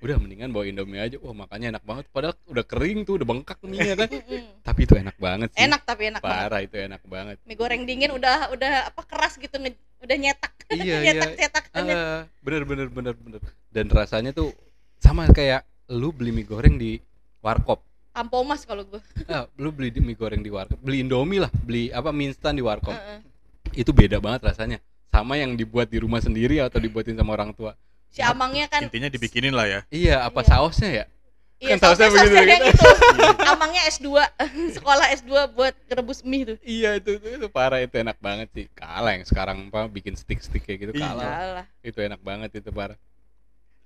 udah 0.00 0.16
mendingan 0.16 0.48
bawa 0.48 0.64
indomie 0.64 1.00
aja. 1.00 1.20
Wah 1.20 1.36
makanya 1.36 1.76
enak 1.76 1.84
banget. 1.84 2.04
Padahal 2.08 2.34
udah 2.48 2.64
kering 2.64 3.04
tuh 3.04 3.20
udah 3.20 3.26
bengkak 3.28 3.60
mie 3.68 3.92
kan? 3.92 4.08
Mm-mm. 4.08 4.64
tapi 4.64 4.80
itu 4.88 4.94
enak 4.96 5.16
banget 5.20 5.48
sih. 5.52 5.60
Enak 5.60 5.80
tapi 5.84 6.02
enak 6.08 6.22
banget. 6.24 6.40
parah 6.48 6.60
itu 6.64 6.76
enak 6.80 7.02
banget. 7.04 7.36
Mie 7.44 7.56
goreng 7.60 7.82
dingin 7.84 8.10
udah 8.16 8.48
udah 8.56 8.72
apa 8.88 9.02
keras 9.04 9.36
gitu 9.36 9.60
nge- 9.60 9.80
udah 10.00 10.16
nyetak. 10.16 10.52
Iya, 10.70 11.02
nyetak 11.02 11.34
iya. 11.34 11.50
cetak 11.50 11.64
ah, 11.74 12.22
bener 12.46 12.62
bener 12.62 12.86
bener 12.86 13.14
bener. 13.18 13.42
Dan 13.74 13.90
rasanya 13.90 14.30
tuh 14.30 14.54
sama 15.02 15.26
kayak 15.26 15.66
lu 15.90 16.14
beli 16.14 16.30
mie 16.30 16.46
goreng 16.46 16.78
di 16.78 17.02
warkop. 17.42 17.82
Ampomas 18.14 18.62
kalau 18.62 18.86
gue 18.86 19.02
ah, 19.34 19.50
lu 19.58 19.74
beli 19.74 19.90
mie 19.98 20.14
goreng 20.16 20.40
di 20.40 20.48
warkop. 20.48 20.78
Beli 20.78 21.02
indomie 21.04 21.42
lah 21.42 21.50
beli 21.50 21.90
apa 21.92 22.14
mie 22.14 22.32
instan 22.32 22.56
di 22.56 22.64
warkop. 22.64 22.94
Heeh. 22.96 23.20
itu 23.70 23.90
beda 23.92 24.22
banget 24.22 24.50
rasanya. 24.50 24.78
Sama 25.10 25.34
yang 25.36 25.58
dibuat 25.58 25.90
di 25.90 25.98
rumah 25.98 26.22
sendiri 26.22 26.62
atau 26.62 26.78
dibuatin 26.78 27.18
sama 27.18 27.34
orang 27.34 27.50
tua 27.50 27.74
si 28.10 28.20
amangnya 28.20 28.66
kan 28.66 28.82
Intinya 28.84 29.06
dibikinin 29.06 29.50
lah 29.50 29.64
ya. 29.64 29.80
iya 29.88 30.22
apa 30.22 30.40
Iya. 30.40 30.48
sausnya 30.50 30.90
ya 30.92 31.04
iya 31.56 31.68
kan 31.70 31.78
sausnya 31.86 32.08
sausnya, 32.08 32.24
begitu, 32.26 32.34
sausnya 32.34 32.56
yang 32.56 32.62
itu 32.66 32.88
amangnya 33.52 33.82
S2 33.86 34.08
sekolah 34.76 35.06
S2 35.14 35.30
buat 35.50 35.74
rebus 35.88 36.20
mie 36.20 36.44
tuh 36.44 36.56
Iya 36.60 36.96
itu, 36.96 37.10
itu 37.16 37.26
itu 37.36 37.46
parah 37.48 37.78
itu 37.78 37.94
enak 37.94 38.16
banget 38.18 38.48
sih. 38.50 38.66
Kalah 38.72 39.12
yang 39.12 39.22
sekarang 39.22 39.68
apa 39.68 39.86
bikin 39.86 40.14
stick-stick 40.14 40.60
kayak 40.60 40.78
gitu 40.82 40.92
Iya. 40.94 41.06
kalah. 41.06 41.28
Alah. 41.30 41.64
Itu 41.80 41.98
enak 41.98 42.20
banget 42.20 42.50
itu 42.56 42.70
parah. 42.70 42.98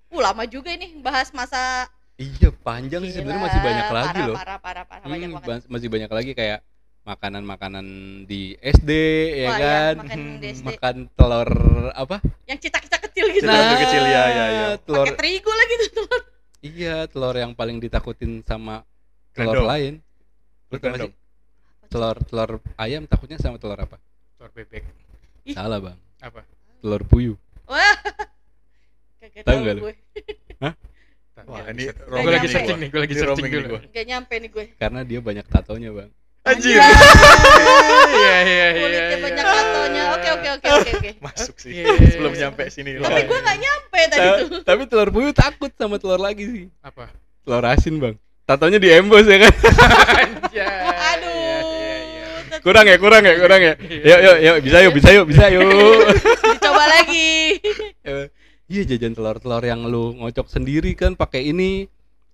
uh 0.07 0.21
lama 0.21 0.45
juga 0.45 0.71
ini 0.71 0.99
bahas 0.99 1.29
masa 1.31 1.91
Iya 2.15 2.55
panjang 2.55 3.03
sih 3.03 3.13
sebenarnya 3.13 3.43
masih 3.43 3.59
Gila, 3.59 3.67
banyak 3.67 3.87
lagi 3.91 4.07
parah, 4.15 4.25
loh. 4.25 4.37
parah 4.37 4.59
parah 4.59 4.85
parah 4.87 5.03
Hmm, 5.03 5.13
banyak 5.13 5.31
banget 5.37 5.63
masih 5.67 5.89
banyak 5.91 6.07
lagi 6.09 6.31
kayak 6.33 6.59
makanan-makanan 7.05 7.87
di 8.25 8.57
SD 8.61 8.90
ya 9.45 9.49
Wah, 9.53 9.59
kan. 9.61 9.95
makan 10.01 10.21
di 10.40 10.47
SD. 10.57 10.64
Makan 10.64 10.97
telur 11.12 11.51
apa? 11.93 12.17
yang 12.49 12.57
cicak-cicak 12.57 13.01
kecil 13.12 13.29
gitu 13.29 13.45
Cicak 13.45 13.61
kecil, 13.77 13.81
kecil, 13.85 14.05
ya, 14.09 14.25
ya, 14.33 14.47
ya. 14.49 14.67
Telur 14.81 15.05
pakai 15.05 15.17
terigu 15.21 15.53
lagi 15.53 15.75
tuh 15.77 15.90
telur 16.01 16.21
iya, 16.64 16.97
telur 17.05 17.37
yang 17.37 17.53
paling 17.53 17.77
ditakutin 17.77 18.40
sama 18.49 18.81
telur 19.37 19.61
Gandum. 19.61 19.69
lain. 19.69 19.93
Sih? 20.73 21.12
Telur 21.93 22.17
telur 22.25 22.51
ayam 22.81 23.05
takutnya 23.05 23.37
sama 23.37 23.61
telur 23.61 23.77
apa? 23.77 24.01
telur 24.40 24.51
bebek 24.57 24.83
Ih. 25.45 25.53
Salah, 25.53 25.77
Bang. 25.77 25.99
apa 26.25 26.40
Telur 26.81 27.05
puyuh. 27.05 27.37
wah 27.69 27.97
Kagak 29.21 29.45
Tahu 29.45 29.61
lu? 29.61 29.83
Wah, 31.45 31.61
ini 31.69 31.93
gue 31.93 32.33
lagi 32.33 32.49
searching 32.49 32.79
nih 32.81 32.88
gue 32.88 33.01
lagi 33.05 33.14
searching 33.21 33.45
dulu. 33.53 33.77
Gak 33.93 34.07
nyampe 34.09 34.35
nih 34.40 34.49
gue 34.49 34.64
Karena 34.81 35.05
dia 35.05 35.21
banyak 35.21 35.45
tatonya, 35.45 35.93
Bang. 35.93 36.09
Anjir. 36.45 36.77
iya 38.15 38.35
iya 38.39 38.67
iya 38.69 38.69
kulitnya 38.75 39.01
iya, 39.09 39.17
banyak 39.19 39.41
iya. 39.41 39.55
tatonya 39.55 40.03
oke 40.11 40.29
oke 40.31 40.49
oke 40.51 40.69
oke 40.71 40.91
oke 40.93 41.11
Masuk 41.25 41.57
sih. 41.57 41.71
Iya, 41.75 41.85
iya, 41.91 42.09
Sebelum 42.11 42.33
iya. 42.33 42.41
nyampe 42.47 42.65
sini. 42.69 42.91
tapi 42.97 43.17
Iya. 43.17 43.25
gue 43.25 43.39
gak 43.41 43.59
nyampe 43.59 44.01
tadi 44.05 44.21
Ta- 44.21 44.37
tuh 44.39 44.49
tapi 44.63 44.83
telur 44.85 45.09
puyuh 45.09 45.33
takut 45.33 45.71
sama 45.73 45.97
telur 45.97 46.19
lagi 46.19 46.45
sih. 46.45 46.65
apa 46.81 47.09
Telur 47.41 47.65
asin, 47.65 47.97
Bang. 47.97 48.17
Tatonya 48.45 48.77
di 48.77 48.89
embos 48.89 49.25
ya 49.25 49.39
kan? 49.39 49.53
Aduh 50.13 50.53
Iya, 50.53 50.69
iya, 51.25 51.59
iya. 51.99 52.59
kurang 52.61 52.85
ya, 52.85 52.97
kurang 52.99 53.23
ya, 53.23 53.35
kurang 53.35 53.61
ya. 53.63 53.73
Yuk, 53.81 54.21
yuk, 54.21 54.37
yuk, 54.39 54.57
bisa 54.61 54.79
yuk, 54.81 54.93
bisa 54.93 55.09
yuk, 55.11 55.25
bisa 55.27 55.45
yuk. 55.49 55.65
dicoba 56.47 56.85
lagi 56.87 57.57
Eh, 58.03 58.29
Iya 58.65 58.83
jajan 58.87 59.13
telur-telur 59.13 59.61
yang 59.61 59.85
lu 59.85 60.13
ngocok 60.15 60.45
sendiri 60.47 60.93
kan 60.93 61.13
pakai 61.15 61.47
ini 61.47 61.85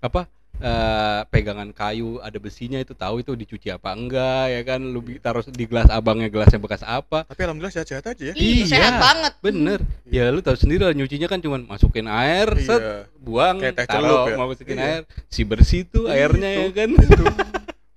apa 0.01 0.27
eh, 0.61 1.20
pegangan 1.27 1.70
kayu 1.70 2.16
ada 2.18 2.37
besinya 2.37 2.77
itu 2.77 2.92
tahu 2.92 3.18
itu 3.18 3.33
dicuci 3.33 3.68
apa 3.68 3.90
enggak 3.90 4.44
ya 4.46 4.61
kan 4.62 4.81
lu 4.83 5.01
taruh 5.16 5.40
di 5.42 5.64
gelas 5.64 5.88
abangnya 5.88 6.29
gelasnya 6.29 6.57
bekas 6.57 6.81
apa 6.83 7.25
Tapi 7.25 7.40
alhamdulillah 7.40 7.73
sehat-sehat 7.73 8.05
aja 8.07 8.23
ya. 8.23 8.35
Ih, 8.35 8.62
Iya. 8.62 8.66
sehat 8.70 8.94
banget 8.96 9.33
bener 9.40 9.79
ya 10.05 10.29
lu 10.29 10.38
tahu 10.38 10.55
sendiri 10.55 10.85
lah 10.85 10.92
nyucinya 10.92 11.27
kan 11.27 11.38
cuman 11.38 11.64
masukin 11.64 12.07
air 12.07 12.49
set 12.59 12.79
Iya. 12.79 12.96
buang 13.18 13.57
Kayak 13.59 13.88
taruh 13.88 14.25
ya? 14.27 14.37
mau 14.37 14.46
masukin 14.46 14.77
Iya. 14.77 14.87
air 14.87 15.03
si 15.27 15.42
bersih 15.42 15.83
tuh 15.83 16.07
airnya 16.07 16.49
ya 16.51 16.61
Itu. 16.62 16.73
kan 16.75 16.90
Itu. 16.94 17.25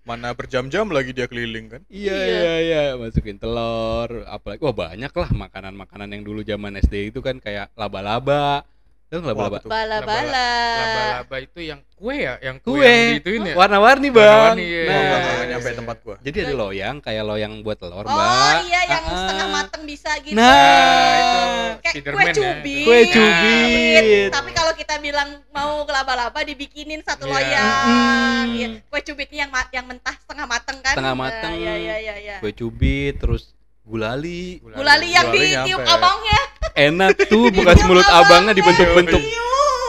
Mana 0.04 0.32
berjam-jam 0.32 0.84
lagi 0.88 1.12
dia 1.12 1.28
keliling 1.28 1.68
kan. 1.70 1.82
iya 1.88 2.12
Iya. 2.12 2.28
iya 2.28 2.54
iya 2.60 2.84
masukin 2.94 3.40
telur 3.40 4.24
apalagi 4.26 4.60
wah 4.60 4.76
banyak 4.78 5.08
lah 5.10 5.30
makanan-makanan 5.32 6.12
yang 6.12 6.24
dulu 6.24 6.44
zaman 6.44 6.76
SD 6.76 7.08
itu 7.10 7.20
kan 7.20 7.40
kayak 7.40 7.72
laba-laba 7.74 8.68
Tahu 9.14 9.22
nggak 9.22 9.36
laba-laba 9.38 9.60
bala-bala 9.70 10.50
laba-laba 10.74 11.36
itu 11.38 11.60
yang 11.62 11.80
kue 11.94 12.18
ya 12.18 12.34
yang 12.42 12.58
kue, 12.58 12.74
kue 12.74 12.82
yang 12.82 13.14
diituin 13.14 13.42
ya 13.46 13.54
warna-warni 13.54 14.10
bang 14.10 14.58
Warna-warni, 14.58 14.66
iya. 14.66 14.82
Wah, 14.84 14.98
nah 14.98 15.06
iya, 15.06 15.30
nggak 15.30 15.48
nyampe 15.48 15.70
iya. 15.70 15.78
tempat 15.78 15.98
gua. 16.02 16.16
jadi 16.18 16.38
ada 16.40 16.54
loyang 16.58 16.96
kayak 16.98 17.24
loyang 17.24 17.54
buat 17.62 17.78
telur 17.78 18.02
oh 18.02 18.10
mbak 18.10 18.54
iya 18.66 18.82
yang 18.84 19.04
Ah, 19.04 19.08
ah. 19.08 19.18
setengah 19.22 19.48
mateng 19.54 19.84
bisa 19.86 20.12
gitu 20.18 20.34
Nah, 20.34 21.14
itu 21.14 21.40
kayak 21.80 21.94
kue 22.10 22.24
ya. 22.26 22.34
cubit 22.34 22.84
Kue 22.84 23.00
cubit. 23.08 24.30
tapi 24.34 24.50
kalau 24.52 24.74
kita 24.74 24.96
bilang 24.98 25.30
mau 25.50 25.86
laba-laba 25.86 26.42
dibikinin 26.42 27.00
satu 27.00 27.24
Iya. 27.24 27.32
loyang 27.32 27.86
Mm. 27.86 28.46
Iya, 28.50 28.68
kue 28.84 29.02
cubitnya 29.04 29.46
yang 29.46 29.52
yang 29.72 29.86
mentah 29.86 30.16
setengah 30.18 30.48
mateng 30.48 30.78
kan 30.80 30.94
Setengah 30.98 31.14
Nah, 31.14 31.22
mateng. 31.22 31.52
iya 31.54 31.74
iya 31.78 31.96
iya 32.02 32.16
iya 32.18 32.36
kue 32.42 32.50
cubit 32.50 33.14
terus 33.16 33.54
gulali. 33.84 34.60
Gulali. 34.64 35.08
Yang 35.12 35.28
ditiup 35.36 35.82
abangnya. 35.84 36.40
Enak 36.74 37.14
tuh 37.30 37.52
bekas 37.56 37.80
mulut 37.86 38.08
abangnya. 38.08 38.54
dibentuk-bentuk. 38.56 39.22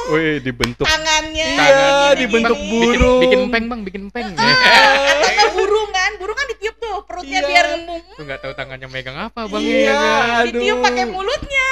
Wih 0.05 0.37
dibentuk. 0.45 0.85
Tangannya. 0.85 1.49
Iya, 1.57 2.13
dibentuk 2.13 2.59
gini. 2.61 2.69
bikin, 2.77 3.01
burung. 3.01 3.21
bikin 3.25 3.41
peng 3.49 3.65
bang 3.73 3.81
bikin 3.89 4.05
peng. 4.13 4.29
Atau 4.37 5.29
enggak 5.33 5.51
burung 5.57 5.89
kan 5.89 6.11
burung 6.21 6.37
kan 6.37 6.47
ditiup 6.53 6.77
tuh 6.77 6.95
perutnya 7.09 7.41
Iya. 7.41 7.49
biar 7.49 7.65
ngembung 7.73 8.03
tuh 8.13 8.23
nggak 8.29 8.41
tahu 8.45 8.53
tangannya 8.53 8.89
megang 8.93 9.17
apa 9.17 9.49
bang. 9.49 9.63
Iya. 9.65 9.81
ya 9.81 9.95
kan? 9.97 10.45
Ditiup 10.53 10.79
pakai 10.85 11.05
mulutnya. 11.09 11.69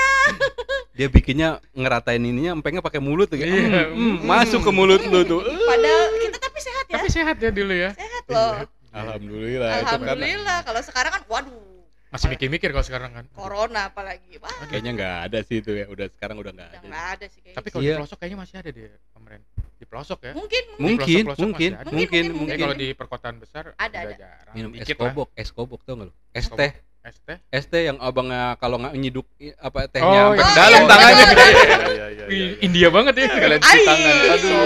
Dia 0.97 1.09
bikinnya 1.09 1.49
ngeratain 1.73 2.21
ininya 2.21 2.53
empengnya 2.57 2.81
pakai 2.81 3.01
mulut 3.05 3.29
tuh 3.29 3.37
kayak, 3.37 3.53
Iya. 3.53 3.83
"Mm, 3.93 4.01
mm, 4.01 4.17
masuk 4.25 4.61
ke 4.65 4.71
mulut 4.73 5.01
lu 5.05 5.21
tuh. 5.25 5.41
Padahal 5.45 6.05
kita 6.17 6.37
tapi 6.41 6.59
sehat 6.61 6.85
ya. 6.89 6.95
Tapi 6.97 7.09
sehat 7.13 7.37
ya 7.37 7.51
dulu 7.53 7.75
ya. 7.77 7.91
Sehat 7.93 8.25
loh. 8.33 8.53
Alhamdulillah 8.93 9.69
itu 9.73 9.85
karena 9.89 9.93
alhamdulillah 10.09 10.59
kalau 10.65 10.81
sekarang 10.81 11.13
kan 11.13 11.23
waduh 11.25 11.72
masih 12.13 12.29
mikir-mikir 12.29 12.69
kalau 12.71 12.85
sekarang 12.85 13.11
kan. 13.11 13.25
Corona 13.33 13.89
apalagi. 13.89 14.37
Wah. 14.37 14.53
Kayaknya 14.69 14.91
nggak 14.93 15.17
ada 15.27 15.39
sih 15.43 15.57
itu 15.59 15.73
ya 15.73 15.89
udah 15.89 16.07
sekarang 16.13 16.37
udah 16.37 16.53
nggak 16.53 16.69
ada 16.69 16.79
nggak 16.85 17.07
ada 17.17 17.27
sih 17.27 17.41
kayaknya. 17.41 17.57
Tapi 17.57 17.69
kalau 17.73 17.83
Iya. 17.83 17.89
di 17.89 17.99
pelosok 17.99 18.17
kayaknya 18.21 18.39
masih 18.39 18.55
ada 18.61 18.69
deh 18.69 18.85
pemerintah 19.11 19.63
di 19.73 19.85
pelosok 19.89 20.19
ya? 20.21 20.33
Mungkin 20.37 20.63
mungkin. 20.77 20.97
pelosok-pelosok 21.01 21.41
mungkin 21.43 21.71
mungkin 21.73 21.91
Mungkin, 21.97 22.25
mungkin 22.37 22.57
kalau 22.61 22.77
di 22.77 22.89
perkotaan 22.93 23.37
besar 23.41 23.65
Ada, 23.75 23.97
ada. 23.99 24.15
jarang. 24.15 24.55
Minum 24.55 24.71
es 24.77 24.89
kobok 24.93 25.29
es 25.35 25.49
kobok 25.51 25.81
tau 25.83 25.95
nggak 25.97 26.09
lu? 26.09 26.15
Es 26.31 26.47
teh. 26.47 26.73
Es 27.03 27.19
teh? 27.19 27.39
Es 27.51 27.65
teh 27.67 27.83
yang 27.83 27.99
abangnya 27.99 28.55
kalau 28.61 28.79
nggak 28.79 28.95
nyiduk 28.95 29.27
apa 29.59 29.91
tehnya 29.91 30.21
Oh, 30.23 30.31
sampai 30.31 30.39
iya. 30.39 30.47
ke 30.47 30.55
dalam 30.55 30.79
iya, 30.79 30.87
tangannya. 30.87 31.27
Iya, 31.27 31.47
iya, 31.91 32.07
iya, 32.13 32.25
Ih, 32.29 32.37
iya. 32.39 32.49
India 32.63 32.89
banget 32.95 33.15
ya 33.17 33.27
kalian 33.27 33.59
cuci 33.59 33.79
tangan. 33.83 34.15
Aduh 34.31 34.61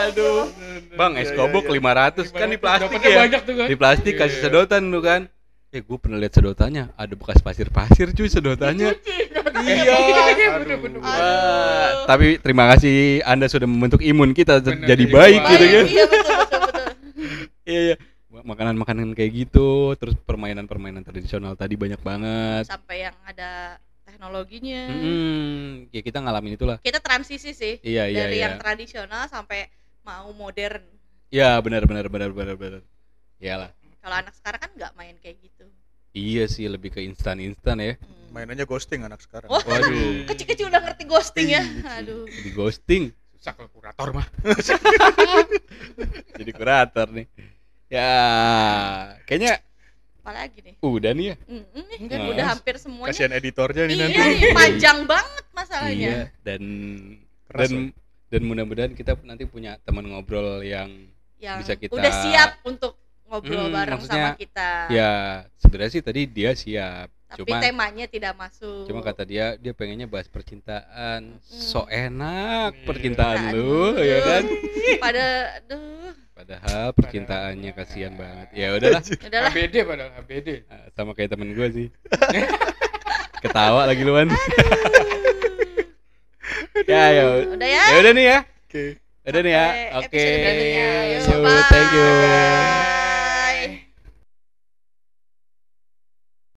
aduh 0.00 0.42
bang 0.90 1.12
es 1.16 1.30
kobok 1.32 1.64
iya. 1.66 1.80
500 2.22 2.30
kan 2.30 2.46
di 2.46 2.58
plastik 2.60 3.00
ya? 3.00 3.16
banyak 3.16 3.40
tuh 3.42 3.54
kan? 3.56 3.66
Di 3.66 3.76
plastik 3.76 4.14
kasih 4.14 4.38
sedotan 4.38 4.82
tuh 4.86 5.02
kan 5.02 5.20
eh 5.70 5.86
gue 5.86 5.98
pernah 6.02 6.18
lihat 6.18 6.34
sedotannya 6.34 6.90
ada 6.98 7.14
bekas 7.14 7.38
pasir-pasir 7.38 8.10
cuy 8.10 8.26
sedotannya 8.26 8.90
iya 9.62 10.58
bener-bener 10.58 10.98
Wah, 10.98 12.10
tapi 12.10 12.42
terima 12.42 12.66
kasih 12.74 13.22
anda 13.22 13.46
sudah 13.46 13.70
membentuk 13.70 14.02
imun 14.02 14.34
kita 14.34 14.58
Bener, 14.58 14.82
jadi 14.82 15.04
baik 15.06 15.40
gitu 15.46 15.66
kan? 15.70 15.84
Iya 15.86 16.04
betul 16.10 16.34
betul 16.34 16.60
betul 16.66 16.86
iya 17.70 17.80
iya. 17.86 17.96
Makanan-makanan 18.30 19.14
kayak 19.14 19.30
gitu 19.46 19.94
terus 19.94 20.16
permainan-permainan 20.26 21.04
tradisional 21.04 21.54
tadi 21.60 21.76
banyak 21.76 22.00
banget. 22.00 22.64
Sampai 22.66 23.04
yang 23.04 23.16
ada 23.28 23.76
teknologinya. 24.06 24.88
Hmm, 24.88 25.92
ya 25.92 26.00
kita 26.00 26.24
ngalamin 26.24 26.56
itulah. 26.56 26.80
Kita 26.80 27.04
transisi 27.04 27.52
sih 27.52 27.78
iya 27.84 28.08
iya 28.08 28.26
dari 28.26 28.40
iya. 28.40 28.48
yang 28.48 28.56
tradisional 28.56 29.28
sampai 29.28 29.68
mau 30.02 30.32
modern. 30.32 30.80
Ya 31.28 31.60
benar 31.60 31.84
benar 31.84 32.08
benar 32.08 32.32
benar 32.32 32.56
benar. 32.56 32.82
Iyalah. 33.38 33.70
Kalau 34.00 34.16
anak 34.16 34.32
sekarang 34.32 34.60
kan 34.64 34.70
nggak 34.72 34.92
main 34.96 35.16
kayak 35.20 35.36
gitu 35.44 35.59
iya 36.12 36.44
sih 36.46 36.66
lebih 36.66 36.90
ke 36.90 37.00
instan 37.02 37.38
instan 37.38 37.78
ya. 37.78 37.94
Hmm. 37.96 38.30
Mainannya 38.30 38.62
ghosting 38.62 39.02
anak 39.02 39.18
sekarang. 39.22 39.50
Wah. 39.50 39.62
waduh. 39.62 40.22
kecil-kecil 40.30 40.70
udah 40.70 40.80
ngerti 40.82 41.04
ghosting 41.04 41.48
ya? 41.50 41.62
Iya, 41.62 42.02
aduh. 42.02 42.24
Di 42.26 42.50
ghosting. 42.54 43.02
Susah 43.34 43.52
kalau 43.56 43.70
kurator 43.72 44.08
mah. 44.14 44.26
Jadi 46.38 46.50
kurator 46.54 47.06
nih. 47.10 47.26
Ya 47.90 48.10
kayaknya 49.26 49.58
apalagi 50.22 50.58
nih? 50.62 50.74
Udah 50.78 51.10
nih 51.10 51.26
ya? 51.34 51.36
Mm-mm 51.48 51.84
nih, 51.90 51.98
Enggak. 52.06 52.30
udah 52.30 52.46
hampir 52.46 52.74
semuanya. 52.78 53.10
Kasihan 53.10 53.32
editornya 53.34 53.82
nih 53.90 53.96
iya 53.96 54.06
nanti. 54.06 54.20
nih 54.20 54.52
panjang 54.54 54.98
banget 55.10 55.44
masalahnya. 55.50 56.06
Iya 56.06 56.20
dan 56.46 56.62
Keras 57.50 57.66
dan 57.66 57.72
dan 58.30 58.42
mudah-mudahan 58.46 58.92
kita 58.94 59.18
nanti 59.26 59.42
punya 59.42 59.74
teman 59.82 60.06
ngobrol 60.06 60.62
yang 60.62 61.10
yang 61.42 61.58
Bisa 61.58 61.74
kita- 61.74 61.90
udah 61.98 62.12
siap 62.22 62.50
untuk 62.62 62.94
ngobrol 63.30 63.64
Hmm, 63.64 63.72
bareng 63.72 63.94
maksudnya, 63.96 64.26
sama 64.26 64.36
kita. 64.36 64.70
ya 64.90 65.12
sebenarnya 65.56 65.92
sih 65.92 66.02
tadi 66.02 66.22
dia 66.26 66.50
siap 66.52 67.08
Tapi 67.30 67.46
cuma 67.46 67.62
temanya 67.62 68.04
tidak 68.04 68.34
masuk. 68.34 68.84
cuma 68.84 69.00
kata 69.00 69.22
dia 69.22 69.54
dia 69.54 69.70
pengennya 69.70 70.04
bahas 70.04 70.26
percintaan 70.26 71.38
Hmm. 71.38 71.62
so 71.62 71.86
enak 71.86 72.74
Iya. 72.74 72.84
percintaan 72.84 73.38
Aduh. 73.48 73.94
lu 73.94 74.02
ya 74.02 74.18
kan 74.20 74.42
Pada 74.98 75.24
aduh, 75.56 76.10
padahal 76.32 76.86
percintaannya 76.90 77.70
kasihan 77.70 78.12
banget 78.12 78.48
ya 78.50 78.66
udahlah 78.72 79.02
udahlah. 79.28 79.50
HBD 79.50 79.74
padahal 79.84 80.10
HBD. 80.18 80.48
Ah, 80.66 80.90
sama 80.90 81.12
kayak 81.12 81.30
temen 81.30 81.54
gue 81.54 81.68
sih 81.70 81.88
ketawa 83.42 83.86
lagi 83.86 84.02
luan 84.02 84.26
ya 86.84 87.04
ya 87.10 87.24
Udah 87.46 87.68
ya. 87.68 87.84
ya 87.86 87.96
udah 88.00 88.12
nih 88.12 88.26
ya 88.26 88.38
Oke. 88.66 88.84
udah 89.22 89.40
nih 89.40 89.52
ya 89.52 89.66
oke. 89.96 90.24
Yuk, 90.26 91.22
So, 91.22 91.32
thank 91.68 91.90
you 91.92 92.02
Bye. 92.02 92.99